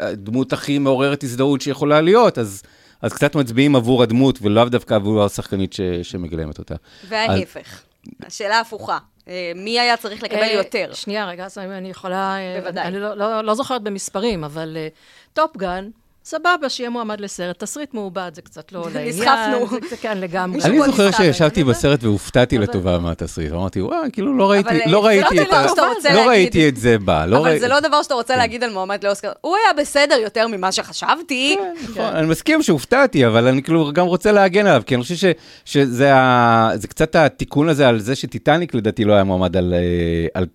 [0.00, 2.62] הדמות הכי מעוררת הזדהות שיכולה להיות, אז,
[3.02, 6.74] אז קצת מצביעים עבור הדמות ולאו דווקא עבור השחקנית ש, שמגלמת אותה.
[7.08, 7.82] וההפך,
[8.20, 8.26] אז...
[8.26, 8.98] השאלה הפוכה.
[9.28, 10.90] אה, מי היה צריך לקבל אה, יותר?
[10.94, 12.36] שנייה, רגע, אז אני יכולה...
[12.60, 12.86] בוודאי.
[12.86, 14.76] אני לא, לא, לא זוכרת במספרים, אבל
[15.32, 15.88] טופגן,
[16.30, 19.08] סבבה, שיהיה מועמד לסרט, תסריט מעובד, זה קצת לא לעניין.
[19.08, 19.88] נסחפנו.
[19.90, 20.62] זה כן, לגמרי.
[20.64, 23.52] אני זוכר שישבתי בסרט והופתעתי לטובה מהתסריט.
[23.52, 24.92] אמרתי, וואי, כאילו לא ראיתי לא
[26.14, 27.26] לא ראיתי את זה בא.
[27.26, 28.38] לא אבל זה לא דבר שאתה רוצה כן.
[28.38, 29.32] להגיד על מועמד לאוסקר.
[29.40, 31.56] הוא היה בסדר יותר ממה שחשבתי.
[31.58, 32.16] כן, נכון.
[32.16, 35.30] אני מסכים שהופתעתי, אבל אני כאילו גם רוצה להגן עליו, כי אני חושב
[35.64, 36.12] שזה
[36.88, 39.74] קצת התיקון הזה על זה שטיטניק לדעתי לא היה מועמד על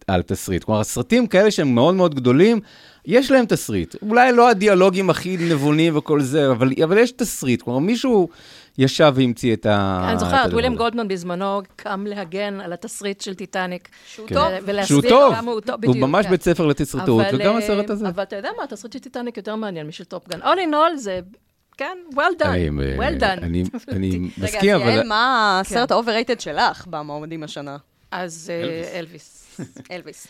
[0.09, 0.63] אה, תסריט.
[0.63, 2.59] כלומר, הסרטים כאלה שהם מאוד מאוד גדולים,
[3.07, 3.95] יש להם תסריט.
[4.01, 7.61] אולי לא הדיאלוגים הכי נבונים וכל זה, אבל, אבל יש תסריט.
[7.61, 8.29] כלומר, מישהו
[8.77, 10.07] ישב והמציא את ה...
[10.09, 13.89] אני זוכרת, וויליאם גולדמן בזמנו קם להגן על התסריט של טיטניק.
[14.07, 14.35] שהוא כן.
[14.35, 14.83] טוב.
[14.83, 15.33] שהוא טוב.
[15.45, 15.95] הוא טוב, בדיוק.
[15.95, 16.31] הוא ממש כן.
[16.31, 18.07] בית ספר לתסריטאות, וגם הסרט הזה.
[18.09, 20.41] אבל אתה יודע מה, התסריט של טיטניק יותר מעניין משל Top Gun.
[20.41, 21.19] All in all זה...
[21.77, 23.43] כן, well done, well done.
[23.43, 23.63] אני
[24.37, 24.83] מסכים, אבל...
[24.83, 25.93] רגע, יעל, מה הסרט כן.
[25.93, 27.77] ה overrated שלך במועמדים השנה?
[28.11, 28.99] אז אה,
[29.59, 29.77] אלוויס.
[29.91, 30.27] אלוויס.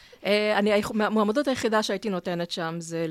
[1.00, 3.06] המועמדות היחידה שהייתי נותנת שם זה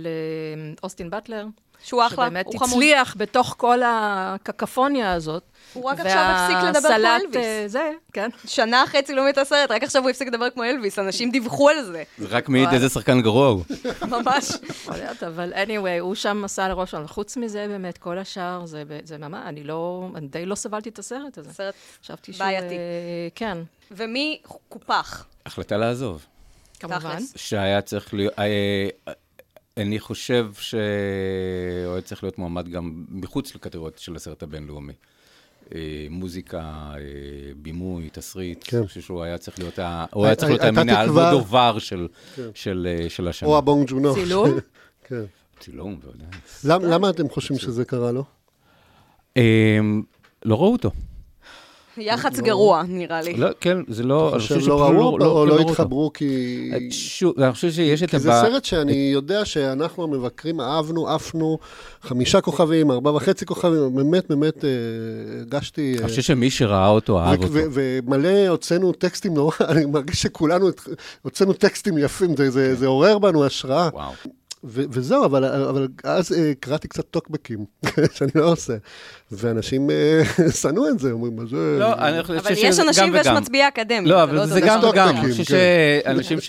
[0.82, 1.46] לאוסטין באטלר.
[1.84, 2.70] שהוא אחלה, שבאמת הוא חמוד.
[2.70, 5.42] הצליח בתוך כל הקקפוניה הזאת.
[5.72, 7.36] הוא רק עכשיו הפסיק לדבר כמו והסלט, אלוויס.
[7.36, 8.28] אה, זה, כן.
[8.46, 11.82] שנה אחרי צילומי את הסרט, רק עכשיו הוא הפסיק לדבר כמו אלוויס, אנשים דיווחו על
[11.82, 12.02] זה.
[12.18, 13.64] זה רק מעיד איזה שחקן גרוע הוא.
[14.18, 14.50] ממש.
[14.70, 17.08] יכול להיות, אבל anyway, הוא שם עשה לראש שלנו.
[17.08, 20.98] חוץ מזה, באמת, כל השאר, זה, זה ממש, אני לא, אני די לא סבלתי את
[20.98, 21.52] הסרט הזה.
[21.52, 21.74] סרט.
[22.38, 22.74] בעייתי.
[22.74, 23.58] אה, כן,
[23.90, 25.24] ומי קופח?
[25.46, 26.26] החלטה לעזוב.
[26.80, 27.18] כמובן.
[27.36, 28.34] שהיה צריך להיות...
[29.78, 30.80] אה, אני חושב שהוא
[31.92, 34.92] היה צריך להיות מועמד גם מחוץ לקטגוריות של הסרט הבינלאומי.
[35.74, 35.78] אה,
[36.10, 36.60] מוזיקה,
[36.94, 36.98] אה,
[37.56, 38.64] בימוי, תסריט.
[38.66, 38.76] כן.
[38.78, 42.08] אני חושב שהוא היה צריך להיות, ה- הוא היה צריך להיות המין תקווה- האלמודובר של-
[42.36, 42.42] כן.
[42.54, 43.48] של אה, של השנה.
[43.48, 44.14] או הבונג ג'ונו.
[44.14, 44.50] צילום?
[45.08, 45.22] כן.
[45.60, 46.26] צילום, בוודאי.
[46.64, 48.24] למ- למה אתם חושבים שזה קרה לו?
[49.36, 49.78] אה,
[50.44, 50.90] לא ראו אותו.
[51.98, 53.34] יח"צ גרוע, נראה לי.
[53.34, 54.30] לא, כן, זה לא...
[54.32, 55.60] אני חושב חושב לא שפשוט ראו אותו או לא.
[55.60, 56.70] התחברו כי...
[56.72, 58.10] אה, שוב, אני חושב שיש את...
[58.10, 61.58] כי זה סרט שאני יודע שאנחנו המבקרים אהבנו, עפנו,
[62.02, 64.68] חמישה כוכבים, ארבעה וחצי כוכבים, באמת, באמת אה,
[65.38, 65.94] הרגשתי...
[65.94, 67.54] אה, אני חושב שמי שראה אותו, אהב אותו.
[67.54, 70.68] ומלא הוצאנו טקסטים נורא, אני מרגיש שכולנו
[71.22, 73.88] הוצאנו טקסטים יפים, זה- זה זה עורר בנו השראה.
[73.92, 74.12] וואו.
[74.66, 77.64] ו- וזהו, אבל, אבל אז אה, קראתי קצת טוקבקים,
[78.14, 78.72] שאני לא עושה.
[79.32, 80.22] ואנשים אה,
[80.60, 81.76] שנאו את זה, אומרים, מה זה...
[81.80, 83.36] לא, אני חושב אבל שזה יש אנשים גם ויש וגם.
[83.36, 84.12] מצביעי אקדמיה.
[84.12, 85.08] לא, אבל זה גם וגם.
[85.08, 86.04] אני חושב כן.
[86.04, 86.38] שאנשים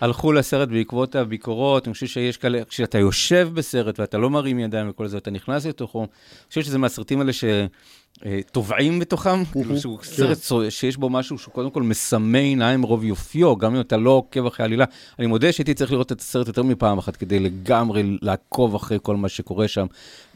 [0.00, 4.90] שהלכו לסרט בעקבות הביקורות, אני חושב שיש כאלה, כשאתה יושב בסרט ואתה לא מרים ידיים
[4.90, 6.08] וכל זה, אתה נכנס לתוכו, אני
[6.48, 10.38] חושב שזה מהסרטים האלה שטובעים בתוכם, כאילו שהוא סרט
[10.70, 14.46] שיש בו משהו שהוא קודם כל מסמא עיניים מרוב יופיו, גם אם אתה לא עוקב
[14.46, 14.84] אחרי עלילה.
[15.18, 19.16] אני מודה שהייתי צריך לראות את הסרט יותר מפעם אחת כדי לגמרי לעקוב אחרי כל
[19.16, 19.86] מה שקורה שם,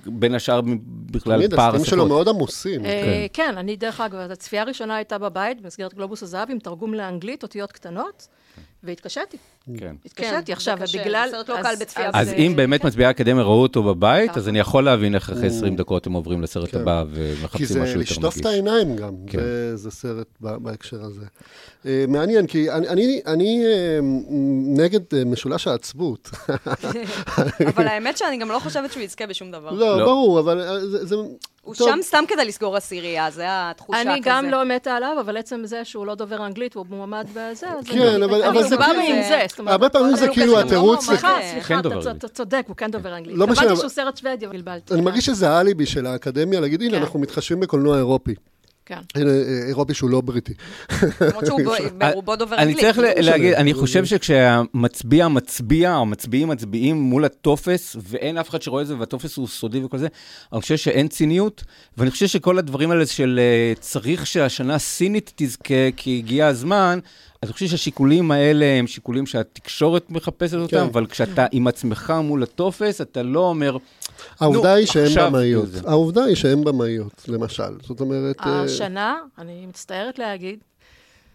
[0.07, 2.07] בין השאר בכלל פער הסרטים שלו.
[2.07, 2.85] מאוד עמוסים.
[2.85, 7.43] אה, כן, אני דרך אגב, הצפייה הראשונה הייתה בבית במסגרת גלובוס הזהב עם תרגום לאנגלית,
[7.43, 8.29] אותיות קטנות,
[8.83, 9.37] והתקשיתי.
[9.79, 9.95] כן.
[10.05, 11.29] התקשיתי עכשיו, זה קשה, ובגלל...
[11.31, 12.11] זה סרט לא אז- קל בצפייה.
[12.15, 12.87] אז אם באמת כן.
[12.87, 14.37] מצביעי האקדמיה ראו אותו בבית.
[14.37, 16.81] אז אני יכול להבין איך אחרי 20 דקות הם עוברים לסרט כן.
[16.81, 18.47] הבא כי ומחפשים זה משהו יותר לשטוף את מגיש.
[18.53, 19.39] העיניים גם, כן.
[19.39, 21.25] זה- זה סרט בהקשר הזה.
[21.87, 23.99] אה, מעניין, כי אני- אה,
[24.77, 26.31] נגד אה, משולש העצבות.
[27.77, 29.71] אבל האמת שאני גם לא חושבת שהוא יזכה בשום דבר.
[29.71, 30.05] לא, לא.
[30.05, 31.07] ברור, אבל זה...
[31.07, 31.15] זה-
[31.63, 31.89] הוא טוב.
[31.91, 34.13] שם סתם כדי לסגור עשירייה, זה התחושה כזה.
[34.13, 37.47] אני גם לא מתה עליו, אבל עצם זה שהוא לא דובר אנגלית והוא מועמד בזה,
[37.69, 37.85] אז...
[37.87, 39.45] כן, אני- אבל- אני אבל זה סבבה כאילו- עם זה.
[39.53, 40.99] זאת אומרת, הרבה פעמים זה כאילו התירוץ...
[40.99, 41.49] לא סליחה, כן.
[41.53, 43.37] סליחה, כן אתה צודק, הוא כן דובר אנגלית.
[43.37, 44.95] לא משנה, קבעתי שהוא סרט שוודי, אבל בלבלתי.
[44.95, 47.03] אני כן, מרגיש שזה האליבי של האקדמיה, להגיד, הנה, כן.
[47.03, 48.35] אנחנו מתחשבים בקולנוע אירופי.
[48.87, 48.99] כן.
[49.17, 49.23] אה,
[49.69, 50.53] אירופי שהוא לא בריטי.
[51.21, 51.61] למרות שהוא
[51.99, 52.81] ברובו דובר אני אנגלית.
[52.85, 53.23] צריך ל- משנה.
[53.31, 58.87] להגיד, אני חושב שכשהמצביע מצביע, או מצביעים מצביעים מול הטופס, ואין אף אחד שרואה את
[58.87, 60.07] זה, והטופס הוא סודי וכל זה,
[60.53, 61.65] אני חושב שאין ציניות,
[61.99, 66.99] ואני חושב שכל הדברים האלה של אה, צריך שהשנה הסינית תזכה, כי הגיע הזמן,
[67.43, 70.83] אז אני חושב שהשיקולים האלה הם שיקולים שהתקשורת מחפשת אותם, כן.
[70.83, 73.77] אבל כשאתה עם עצמך מול הטופס, אתה לא אומר,
[74.41, 75.69] העובדה היא שהן עכשיו במאיות.
[75.87, 77.79] העובדה היא שהן במאיות, למשל.
[77.83, 78.37] זאת אומרת...
[78.41, 80.59] אה, השנה, אני מצטערת להגיד,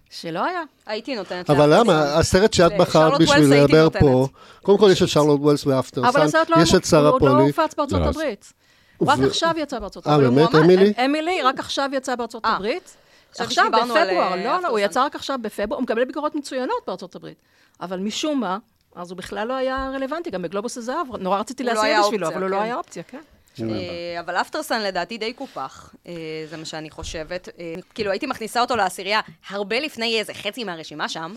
[0.10, 0.62] שלא היה.
[0.86, 2.04] הייתי נותנת אבל לה- למה?
[2.18, 3.90] הסרט שאת בחרת בשביל לדבר.
[4.00, 4.28] פה,
[4.62, 7.32] קודם כל יש את שרלוט ווילס אבל ואפטרסן, הסרט לא יש את שרה לא פולי.
[7.32, 8.54] הופץ בארצות לא, הברית.
[8.98, 10.30] הוא רק עכשיו יצא בארצות אה, הברית.
[10.34, 10.66] באמת, מועמד?
[10.66, 10.94] אמילי?
[11.06, 12.56] אמילי רק עכשיו יצא בארצות אה.
[12.56, 12.96] הברית.
[13.40, 14.80] עכשיו, בפברואר, אה, לא, לא, הוא.
[14.80, 17.38] יצא רק עכשיו בפברואר, הוא מקבל ביקורות מצוינות בארצות הברית.
[17.82, 18.58] אבל משום מה,
[18.98, 22.28] אז הוא בכלל לא היה רלוונטי, גם בגלובוס הזהב, נורא רציתי הוא לא בשבילו, אופציה,
[22.28, 22.64] אבל הוא לא כן.
[22.64, 23.22] היה אופציה, כן.
[23.62, 26.14] אה, אבל אפטרסן לדעתי די קופח, אה,
[26.50, 27.50] זה מה שאני חושבת.
[27.60, 31.36] אה, כאילו הייתי מכניסה אותו לעשירייה הרבה לפני איזה חצי מהרשימה שם.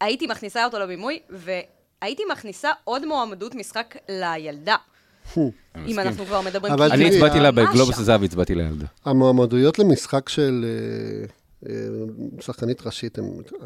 [0.00, 4.76] הייתי מכניסה אותו לבימוי, והייתי מכניסה עוד מועמדות משחק לילדה.
[5.86, 6.76] אם אנחנו כבר מדברים...
[6.76, 7.98] כי אני הצבעתי לה בגלובוס.
[7.98, 8.86] הזהב, הצבעתי לילדה.
[9.04, 10.64] המועמדויות למשחק של
[12.40, 13.18] שחקנית ראשית,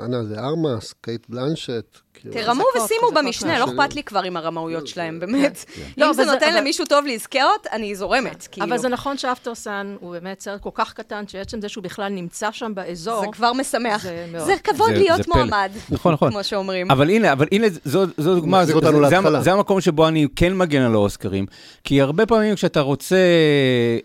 [0.04, 1.98] אנה זה ארמאס, קייט בלנשט.
[2.14, 3.64] כאילו, תרמו ושימו במשנה, לא.
[3.64, 5.64] אכפת לי כבר עם הרמאויות שלהם, באמת.
[5.98, 8.66] לא, אם זה נותן למישהו טוב להזכרות, אני זורמת, כאילו.
[8.66, 12.48] אבל זה נכון שאפטרסן הוא באמת סרט כל כך קטן, שעצם זה שהוא בכלל נמצא
[12.52, 14.06] שם באזור, זה כבר משמח.
[14.38, 15.28] זה כבוד זה- להיות.
[15.28, 15.70] מועמד.
[15.90, 16.30] נכון, נכון.
[16.30, 16.90] כמו שאומרים.
[16.90, 18.62] אבל הנה, אבל הנה, זו, דוגמה,
[19.40, 21.46] זה המקום שבו אני כן מגן על האוסקרים,
[21.84, 23.16] כי הרבה פעמים כשאתה רוצה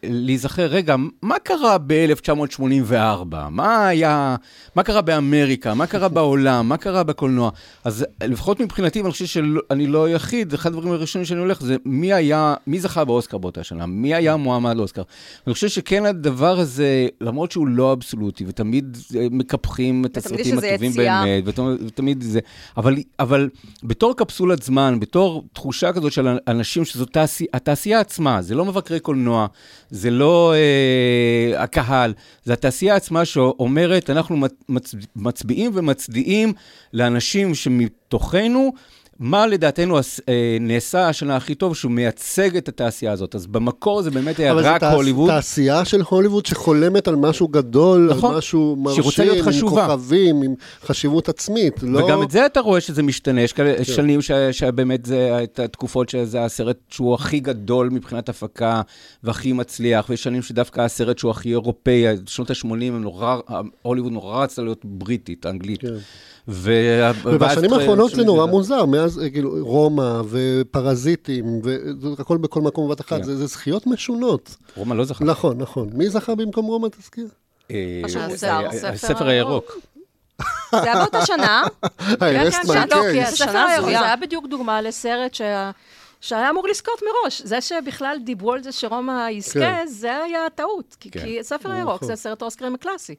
[0.03, 3.35] להיזכר, רגע, מה קרה ב-1984?
[3.49, 4.35] מה היה,
[4.75, 5.73] מה קרה באמריקה?
[5.73, 6.69] מה קרה בעולם?
[6.69, 7.49] מה קרה בקולנוע?
[7.83, 12.13] אז לפחות מבחינתי, ואני חושב שאני לא היחיד, אחד הדברים הראשונים שאני הולך זה מי
[12.13, 13.85] היה, מי זכה באוסקר באותה שנה?
[13.85, 15.01] מי היה מועמד לאוסקר?
[15.47, 20.91] אני חושב שכן הדבר הזה, למרות שהוא לא אבסולוטי, ותמיד אה, מקפחים את הסרטים הטובים
[20.91, 21.23] יציאה.
[21.23, 22.39] באמת, ותמיד, ותמיד זה,
[22.77, 23.49] אבל, אבל
[23.83, 28.99] בתור קפסולת זמן, בתור תחושה כזאת של אנשים שזו תעשי, התעשייה עצמה, זה לא מבקרי
[28.99, 29.47] קולנוע,
[29.89, 32.13] זה לא אה, הקהל,
[32.43, 33.74] זה התעשייה עצמה שאומרת,
[34.09, 34.37] אנחנו
[34.69, 36.53] מצ, מצביעים ומצדיעים
[36.93, 38.73] לאנשים שמתוכנו,
[39.19, 40.01] מה לדעתנו אה,
[40.59, 43.35] נעשה השנה הכי טוב, שהוא מייצג את התעשייה הזאת.
[43.35, 45.29] אז במקור זה באמת היה אבל רק תעש- הוליווד.
[45.29, 48.31] תעשייה של הוליווד שחולמת על משהו גדול, נכון.
[48.31, 49.03] על משהו מרשים,
[49.37, 49.43] עם.
[49.87, 50.53] כוכבים, עם
[50.85, 51.73] חשיבות עצמית.
[51.83, 51.99] לא...
[51.99, 56.09] וגם את זה אתה רואה שזה משתנה, יש כאלה שנים ש- שבאמת זה את התקופות
[56.09, 58.81] שזה הסרט שהוא הכי גדול מבחינת הפקה
[59.23, 63.37] והכי מצליח, ויש שנים שדווקא הסרט שהוא הכי אירופאי, שנות ה-80 הם נורא,
[63.81, 65.81] הוליווד נורא רצה להיות בריטית, אנגלית.
[65.81, 65.87] כן.
[66.47, 71.61] ו- ובשנים האחרונות זה נורא מוזר, מאז אה, כאילו רומא ופרזיטים,
[72.17, 73.23] והכל בכל מקום בבת אחת, כן.
[73.23, 74.55] זה זה זכיות משונות.
[74.75, 75.25] רומא לא זכה.
[75.25, 75.89] נכון, נכון.
[75.93, 77.27] מי זכה במקום רומא, תזכיר?
[77.71, 78.01] אה,
[78.43, 79.71] אה, הספר הירוק.
[79.71, 79.77] הירוק.
[80.71, 81.63] זה היה באותה שנה.
[81.97, 82.37] כן, כן,
[82.91, 83.05] לא.
[83.21, 83.89] הספר שנה הירוק.
[83.89, 85.71] זה היה בדיוק דוגמה לסרט שה...
[86.21, 87.41] שהיה אמור לזכות מראש.
[87.41, 89.85] זה שבכלל דיברו על זה שרומא יזכה, כן.
[89.87, 90.95] זה היה טעות.
[90.99, 91.19] כי, כן.
[91.19, 92.07] כי ספר הירוק נכון.
[92.07, 93.15] זה סרט האוסקרים הקלאסי.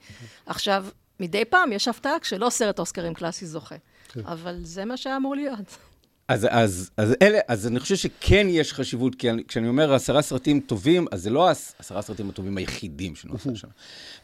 [0.47, 0.85] עכשיו,
[1.21, 3.77] מדי פעם יש הפתעה כשלא סרט אוסקרים קלאסי זוכה.
[4.09, 4.21] כן.
[4.25, 5.77] אבל זה מה שהיה אמור להיות.
[6.29, 10.23] אז, אז, אז, אלה, אז אני חושב שכן יש חשיבות, כי אני, כשאני אומר עשרה
[10.23, 13.71] סרטים טובים, אז זה לא עשרה הסרטים הטובים היחידים שנעשו השנה.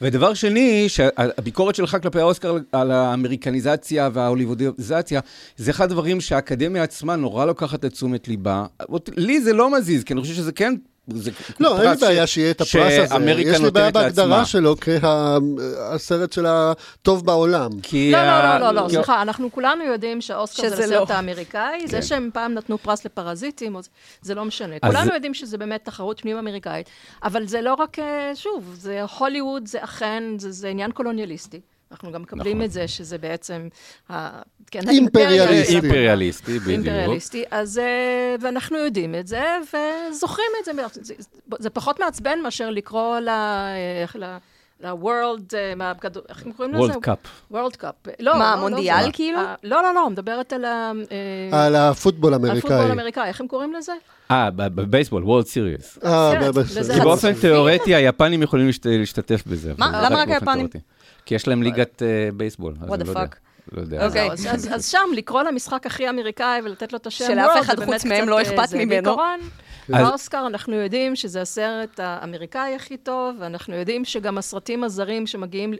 [0.01, 5.20] ודבר שני, שהביקורת שלך כלפי האוסקר על האמריקניזציה וההוליוודיזציה,
[5.57, 8.66] זה אחד הדברים שהאקדמיה עצמה נורא לוקחת לתשומת ליבה.
[9.16, 10.74] לי זה לא מזיז, כי אני חושב שזה כן...
[11.09, 11.30] זה
[11.61, 12.74] לא, אין לי בעיה שיהיה את הפרס
[13.12, 13.30] הזה.
[13.40, 14.44] יש לי בעיה בהגדרה לעצמה.
[14.44, 17.70] שלו כהסרט של הטוב בעולם.
[18.12, 21.07] לא, ה- לא, לא, לא, כי- סליחה, אנחנו כולנו יודעים שהאוסקר זה לא.
[21.09, 21.86] האמריקאי, כן.
[21.86, 23.76] זה שהם פעם נתנו פרס לפרזיטים,
[24.22, 24.74] זה לא משנה.
[24.82, 26.90] אז- כולנו יודעים שזה באמת תחרות פנים-אמריקאית,
[27.24, 31.61] אבל זה לא רק, אה, שוב, זה הוליווד, זה אכן, זה זה עניין קולוניאליסטי.
[31.93, 32.64] אנחנו גם מקבלים נכון.
[32.64, 33.68] את זה, שזה בעצם,
[34.11, 35.74] ה- כן, אימפריאליסטי.
[35.74, 36.68] אימפריאליסטי, בדיוק.
[36.86, 37.84] אימפריאליסטי, אז, אה,
[38.40, 40.72] ואנחנו יודעים את זה, וזוכרים את זה.
[41.03, 41.14] זה,
[41.59, 43.28] זה פחות מעצבן מאשר לקרוא ל...
[44.03, 44.36] איך ל...
[44.84, 45.93] ל-World, אה, מה,
[46.28, 46.93] איך הם קוראים לזה?
[46.93, 47.28] World Cup.
[47.51, 47.95] וורלד קאפ.
[48.20, 49.12] לא, מה, לא, לא מונדיאל זה.
[49.12, 49.38] כאילו?
[49.38, 50.93] אה, לא, לא, לא, מדברת על ה...
[51.53, 52.61] אה, על הפוטבול על האמריקאי.
[52.70, 53.93] פוטבול אמריקאי, איך הם קוראים לזה?
[54.30, 56.07] אה, ב- בבייסבול, World Series.
[56.07, 56.51] אה, כן.
[56.61, 59.72] לזה כי באופן תיאורטי היפנים יכולים להשת- להשתתף בזה.
[59.78, 60.03] מה?
[60.05, 60.68] למה רק היפנים?
[61.26, 62.74] כי יש להם ליגת אה, בייסבול.
[62.82, 63.22] אז What אני the לא יודע.
[63.24, 63.36] fuck?
[63.72, 64.06] לא יודע.
[64.06, 64.30] אוקיי.
[64.30, 68.04] אז, אז, שם, לקרוא למשחק הכי אמריקאי ולתת לו את השם שלאף World, אחד חוץ
[68.04, 68.74] מהם לא אה, אכפת.
[68.74, 68.88] ממנו.
[68.88, 69.40] בעיקרון,
[69.88, 75.72] באוסקר אנחנו יודעים שזה הסרט האמריקאי הכי טוב, ואנחנו יודעים שגם הסרטים הזרים שמגיעים,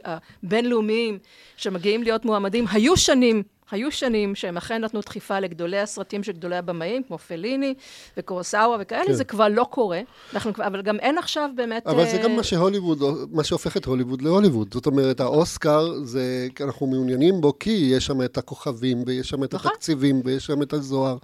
[0.43, 1.19] הבינלאומיים,
[1.57, 3.43] שמגיעים להיות מועמדים, היו שנים,
[3.73, 7.73] היו שנים שהם אכן נתנו דחיפה לגדולי הסרטים של גדולי הבמאים, כמו פליני
[8.17, 9.13] וקורוסאווה וכאלה, כן.
[9.13, 10.01] זה כבר לא קורה.
[10.33, 11.87] אנחנו, אבל גם אין עכשיו באמת...
[11.87, 14.73] אבל זה אה, גם מה שהוליווד, מה שהופך את הוליווד להוליווד.
[14.73, 19.53] זאת אומרת, האוסקר, זה, אנחנו מעוניינים בו כי יש שם את הכוכבים, ויש שם את
[19.53, 19.71] נכון.
[19.71, 21.17] התקציבים, ויש שם את הזוהר.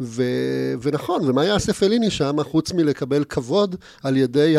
[0.00, 0.22] ו,
[0.82, 4.54] ונכון, ומה יעשה פליני שם, חוץ מלקבל כבוד על ידי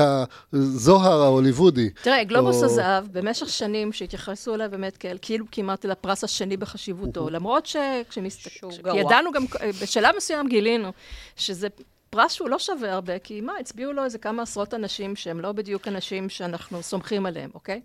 [0.53, 1.89] הזוהר ההוליוודי?
[2.01, 6.57] תראה, גלובוס או- הזהב, במשך שנים שהתייחסו אליו באמת כאל, כאילו כמעט אל הפרס השני
[6.57, 8.49] בחשיבותו, למרות שכשנסתכל...
[8.49, 9.01] שהוא כי גרוע.
[9.01, 9.45] ידענו גם,
[9.81, 10.91] בשלב מסוים גילינו
[11.35, 11.67] שזה
[12.09, 15.51] פרס שהוא לא שווה הרבה, כי מה, הצביעו לו איזה כמה עשרות אנשים שהם לא
[15.51, 17.81] בדיוק אנשים שאנחנו סומכים עליהם, אוקיי?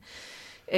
[0.70, 0.76] אמ,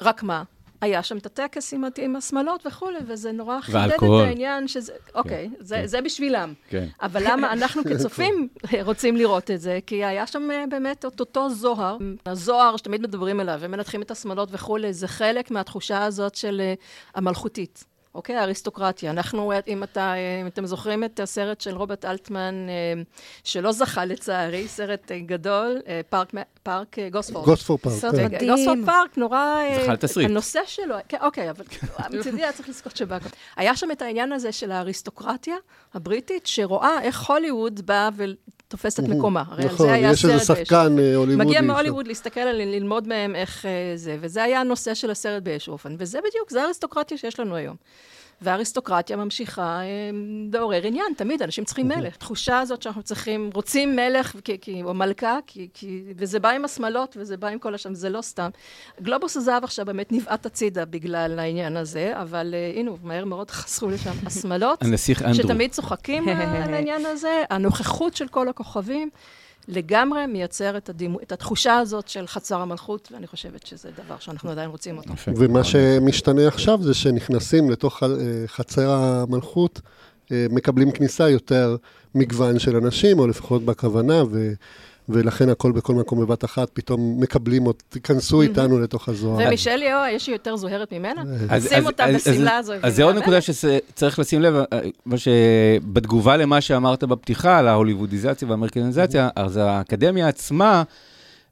[0.00, 0.42] רק מה?
[0.80, 4.02] היה שם את הטקס עם, עם השמלות וכולי, וזה נורא חידד את.
[4.02, 6.52] העניין שזה, אוקיי, זה, זה בשבילם.
[6.68, 6.86] כן.
[7.02, 8.48] אבל למה אנחנו כצופים
[8.82, 9.78] רוצים לראות את זה?
[9.86, 11.96] כי היה שם אה, באמת את אותו זוהר,
[12.26, 16.74] הזוהר שתמיד מדברים עליו, ומנתחים את השמאלות וכולי, זה חלק מהתחושה הזאת של אה,
[17.14, 17.84] המלכותית.
[18.14, 19.10] אוקיי, האריסטוקרטיה.
[19.10, 23.02] אנחנו, אם, אתה, אם אתם זוכרים את הסרט של רוברט אלטמן, אה,
[23.44, 27.44] שלא זכה לצערי, סרט אה, גדול, אה, פארק, פארק גוספורד.
[27.44, 27.94] גוספורד פארק.
[27.94, 28.24] סרט כן.
[28.24, 28.50] מדהים.
[28.50, 29.56] גוספורד פארק נורא...
[29.82, 30.30] זכה לתסריט.
[30.30, 31.64] הנושא שלו, כן, אוקיי, אבל
[32.10, 33.18] מצידי היה צריך לזכות שבא.
[33.56, 35.56] היה שם את העניין הזה של האריסטוקרטיה
[35.94, 38.08] הבריטית, שרואה איך הוליווד באה
[38.74, 39.42] ותופסת את מקומה.
[39.48, 41.44] הרי על נכון, זה היה יש איזה שחקן אה, הוליוודי.
[41.44, 41.60] מגיע.
[41.60, 45.96] מהוליווד להסתכל עליהם, ללמוד מהם איך אה, זה, וזה היה הנושא של הסרט באיזשהו אופן,
[45.98, 47.76] וזה בדיוק, זה האריסטוקרטיה שיש לנו היום.
[48.44, 50.10] והאריסטוקרטיה ממשיכה אה,
[50.52, 52.16] לעורר עניין, תמיד, אנשים צריכים מלך.
[52.16, 56.64] תחושה הזאת שאנחנו צריכים, רוצים מלך כי, כי, או מלכה, כי, כי, וזה בא עם
[56.64, 58.50] השמלות, וזה בא עם כל השם, זה לא סתם.
[59.02, 63.90] גלובוס הזהב עכשיו באמת נבעט הצידה בגלל העניין הזה, אבל אה, הנה, מהר מאוד חזרו
[63.90, 64.82] לשם השמלות.
[65.34, 69.10] שתמיד צוחקים על העניין הזה, הנוכחות של כל הכוכבים
[69.68, 74.50] לגמרי מייצר את, הדימו, את התחושה הזאת של חצר המלכות, ואני חושבת שזה דבר שאנחנו
[74.50, 75.12] עדיין רוצים אותו.
[75.36, 78.08] ומה שמשתנה עכשיו זה שנכנסים לתוך אה,
[78.46, 79.80] חצר המלכות,
[80.32, 81.76] אה, מקבלים כניסה יותר
[82.14, 84.52] מגוון של אנשים, או לפחות בכוונה, ו...
[85.08, 89.46] ולכן הכל בכל מקום בבת אחת, פתאום מקבלים, תיכנסו איתנו לתוך הזוהר.
[89.46, 91.22] ומישל ליאו, יש היא יותר זוהרת ממנה?
[91.48, 92.72] אז- שים אותה אז- בשמלה הזו.
[92.82, 94.64] אז זה עוד נקודה שצריך לשים לב, אה,
[95.06, 100.82] מה שבתגובה למה שאמרת בפתיחה על ההוליוודיזציה והאמריקניזציה, אז האקדמיה עצמה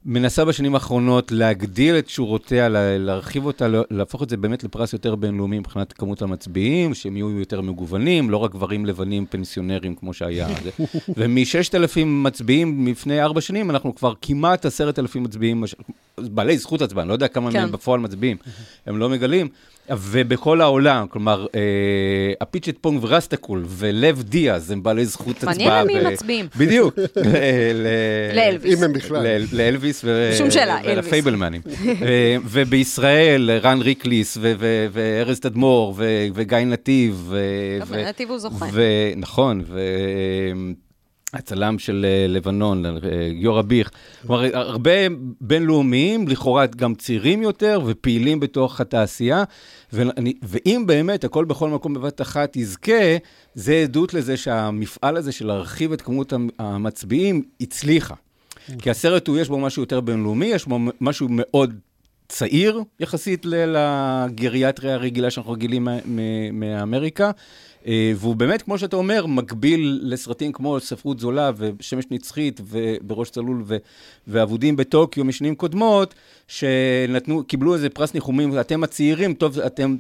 [0.05, 5.59] מנסה בשנים האחרונות להגדיל את שורותיה, להרחיב אותה, להפוך את זה באמת לפרס יותר בינלאומי
[5.59, 10.49] מבחינת כמות המצביעים, שהם יהיו יותר מגוונים, לא רק גברים לבנים פנסיונרים כמו שהיה.
[11.17, 15.65] ומ-6,000 מצביעים לפני ארבע שנים, אנחנו כבר כמעט 10,000 מצביעים,
[16.21, 17.61] בעלי זכות הצבעה, אני לא יודע כמה כן.
[17.61, 18.37] מהם בפועל מצביעים,
[18.87, 19.49] הם לא מגלים.
[19.91, 21.61] ובכל העולם, כלומר, אה,
[22.41, 25.55] אפיצ'אטפונג ויראסטאקול ולאב דיאז הם בעלי זכות הצבעה.
[25.85, 26.49] מעניין למי מצביעים.
[26.57, 26.95] בדיוק.
[28.35, 28.79] לאלוויס.
[28.79, 29.45] אם הם בכלל.
[29.53, 31.61] לאלוויס ולפייבלמנים.
[31.87, 34.39] אה, ובישראל, רן ריקליס
[34.93, 35.95] וארז תדמור
[36.35, 37.33] וגיא נתיב.
[38.09, 38.67] נתיב הוא זוכה.
[39.17, 39.65] נכון,
[41.35, 42.85] הצלם של אה, לבנון,
[43.31, 43.91] גיורא אה, ביך.
[44.27, 44.91] כלומר, הרבה
[45.41, 49.45] בינלאומיים, לכאורה גם צעירים יותר ופעילים בתוך התעשייה.
[49.93, 53.17] ואני, ואם באמת הכל בכל מקום בבת אחת יזכה,
[53.55, 58.15] זה עדות לזה שהמפעל הזה של להרחיב את כמות המצביעים הצליחה.
[58.79, 61.75] כי הסרט הוא, יש בו משהו יותר בינלאומי, יש בו משהו מאוד
[62.33, 65.89] צעיר יחסית לגריאטריה הרגילה שאנחנו רגילים
[66.53, 67.31] מאמריקה.
[67.87, 73.65] אה, והוא באמת, כמו שאתה אומר, מקביל לסרטים כמו ספרות זולה ושמש נצחית ובראש צלול
[74.29, 76.15] ואבודים בטוקיו משנים קודמות,
[76.49, 79.97] שנתנו, קיבלו איזה פרס ניחומים, אתם הצעירים, טוב, אתם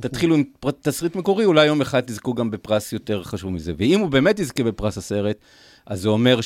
[0.00, 0.44] תתחילו עם
[0.80, 3.72] תסריט מקורי, אולי יום אחד תזכו גם בפרס יותר חשוב מזה.
[3.78, 5.36] ואם הוא באמת יזכה בפרס הסרט,
[5.86, 6.40] אז זה אומר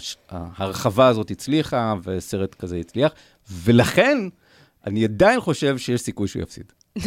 [0.00, 3.12] שההרחבה הזאת הצליחה, וסרט כזה הצליח,
[3.50, 4.28] ולכן
[4.86, 6.64] אני עדיין חושב שיש סיכוי שהוא יפסיד.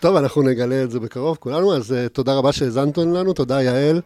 [0.00, 4.00] טוב, אנחנו נגלה את זה בקרוב כולנו, אז uh, תודה רבה שהאזנתם לנו, תודה יעל,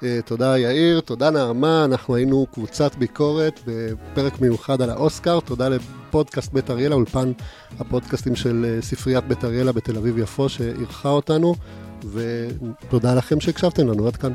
[0.00, 6.52] uh, תודה יאיר, תודה נעמה, אנחנו היינו קבוצת ביקורת בפרק מיוחד על האוסקר, תודה לפודקאסט
[6.52, 7.32] בית אריאלה, אולפן
[7.78, 11.54] הפודקאסטים של uh, ספריית בית אריאלה בתל אביב-יפו שאירחה אותנו,
[12.12, 14.32] ותודה לכם שהקשבתם לנו, עד כאן.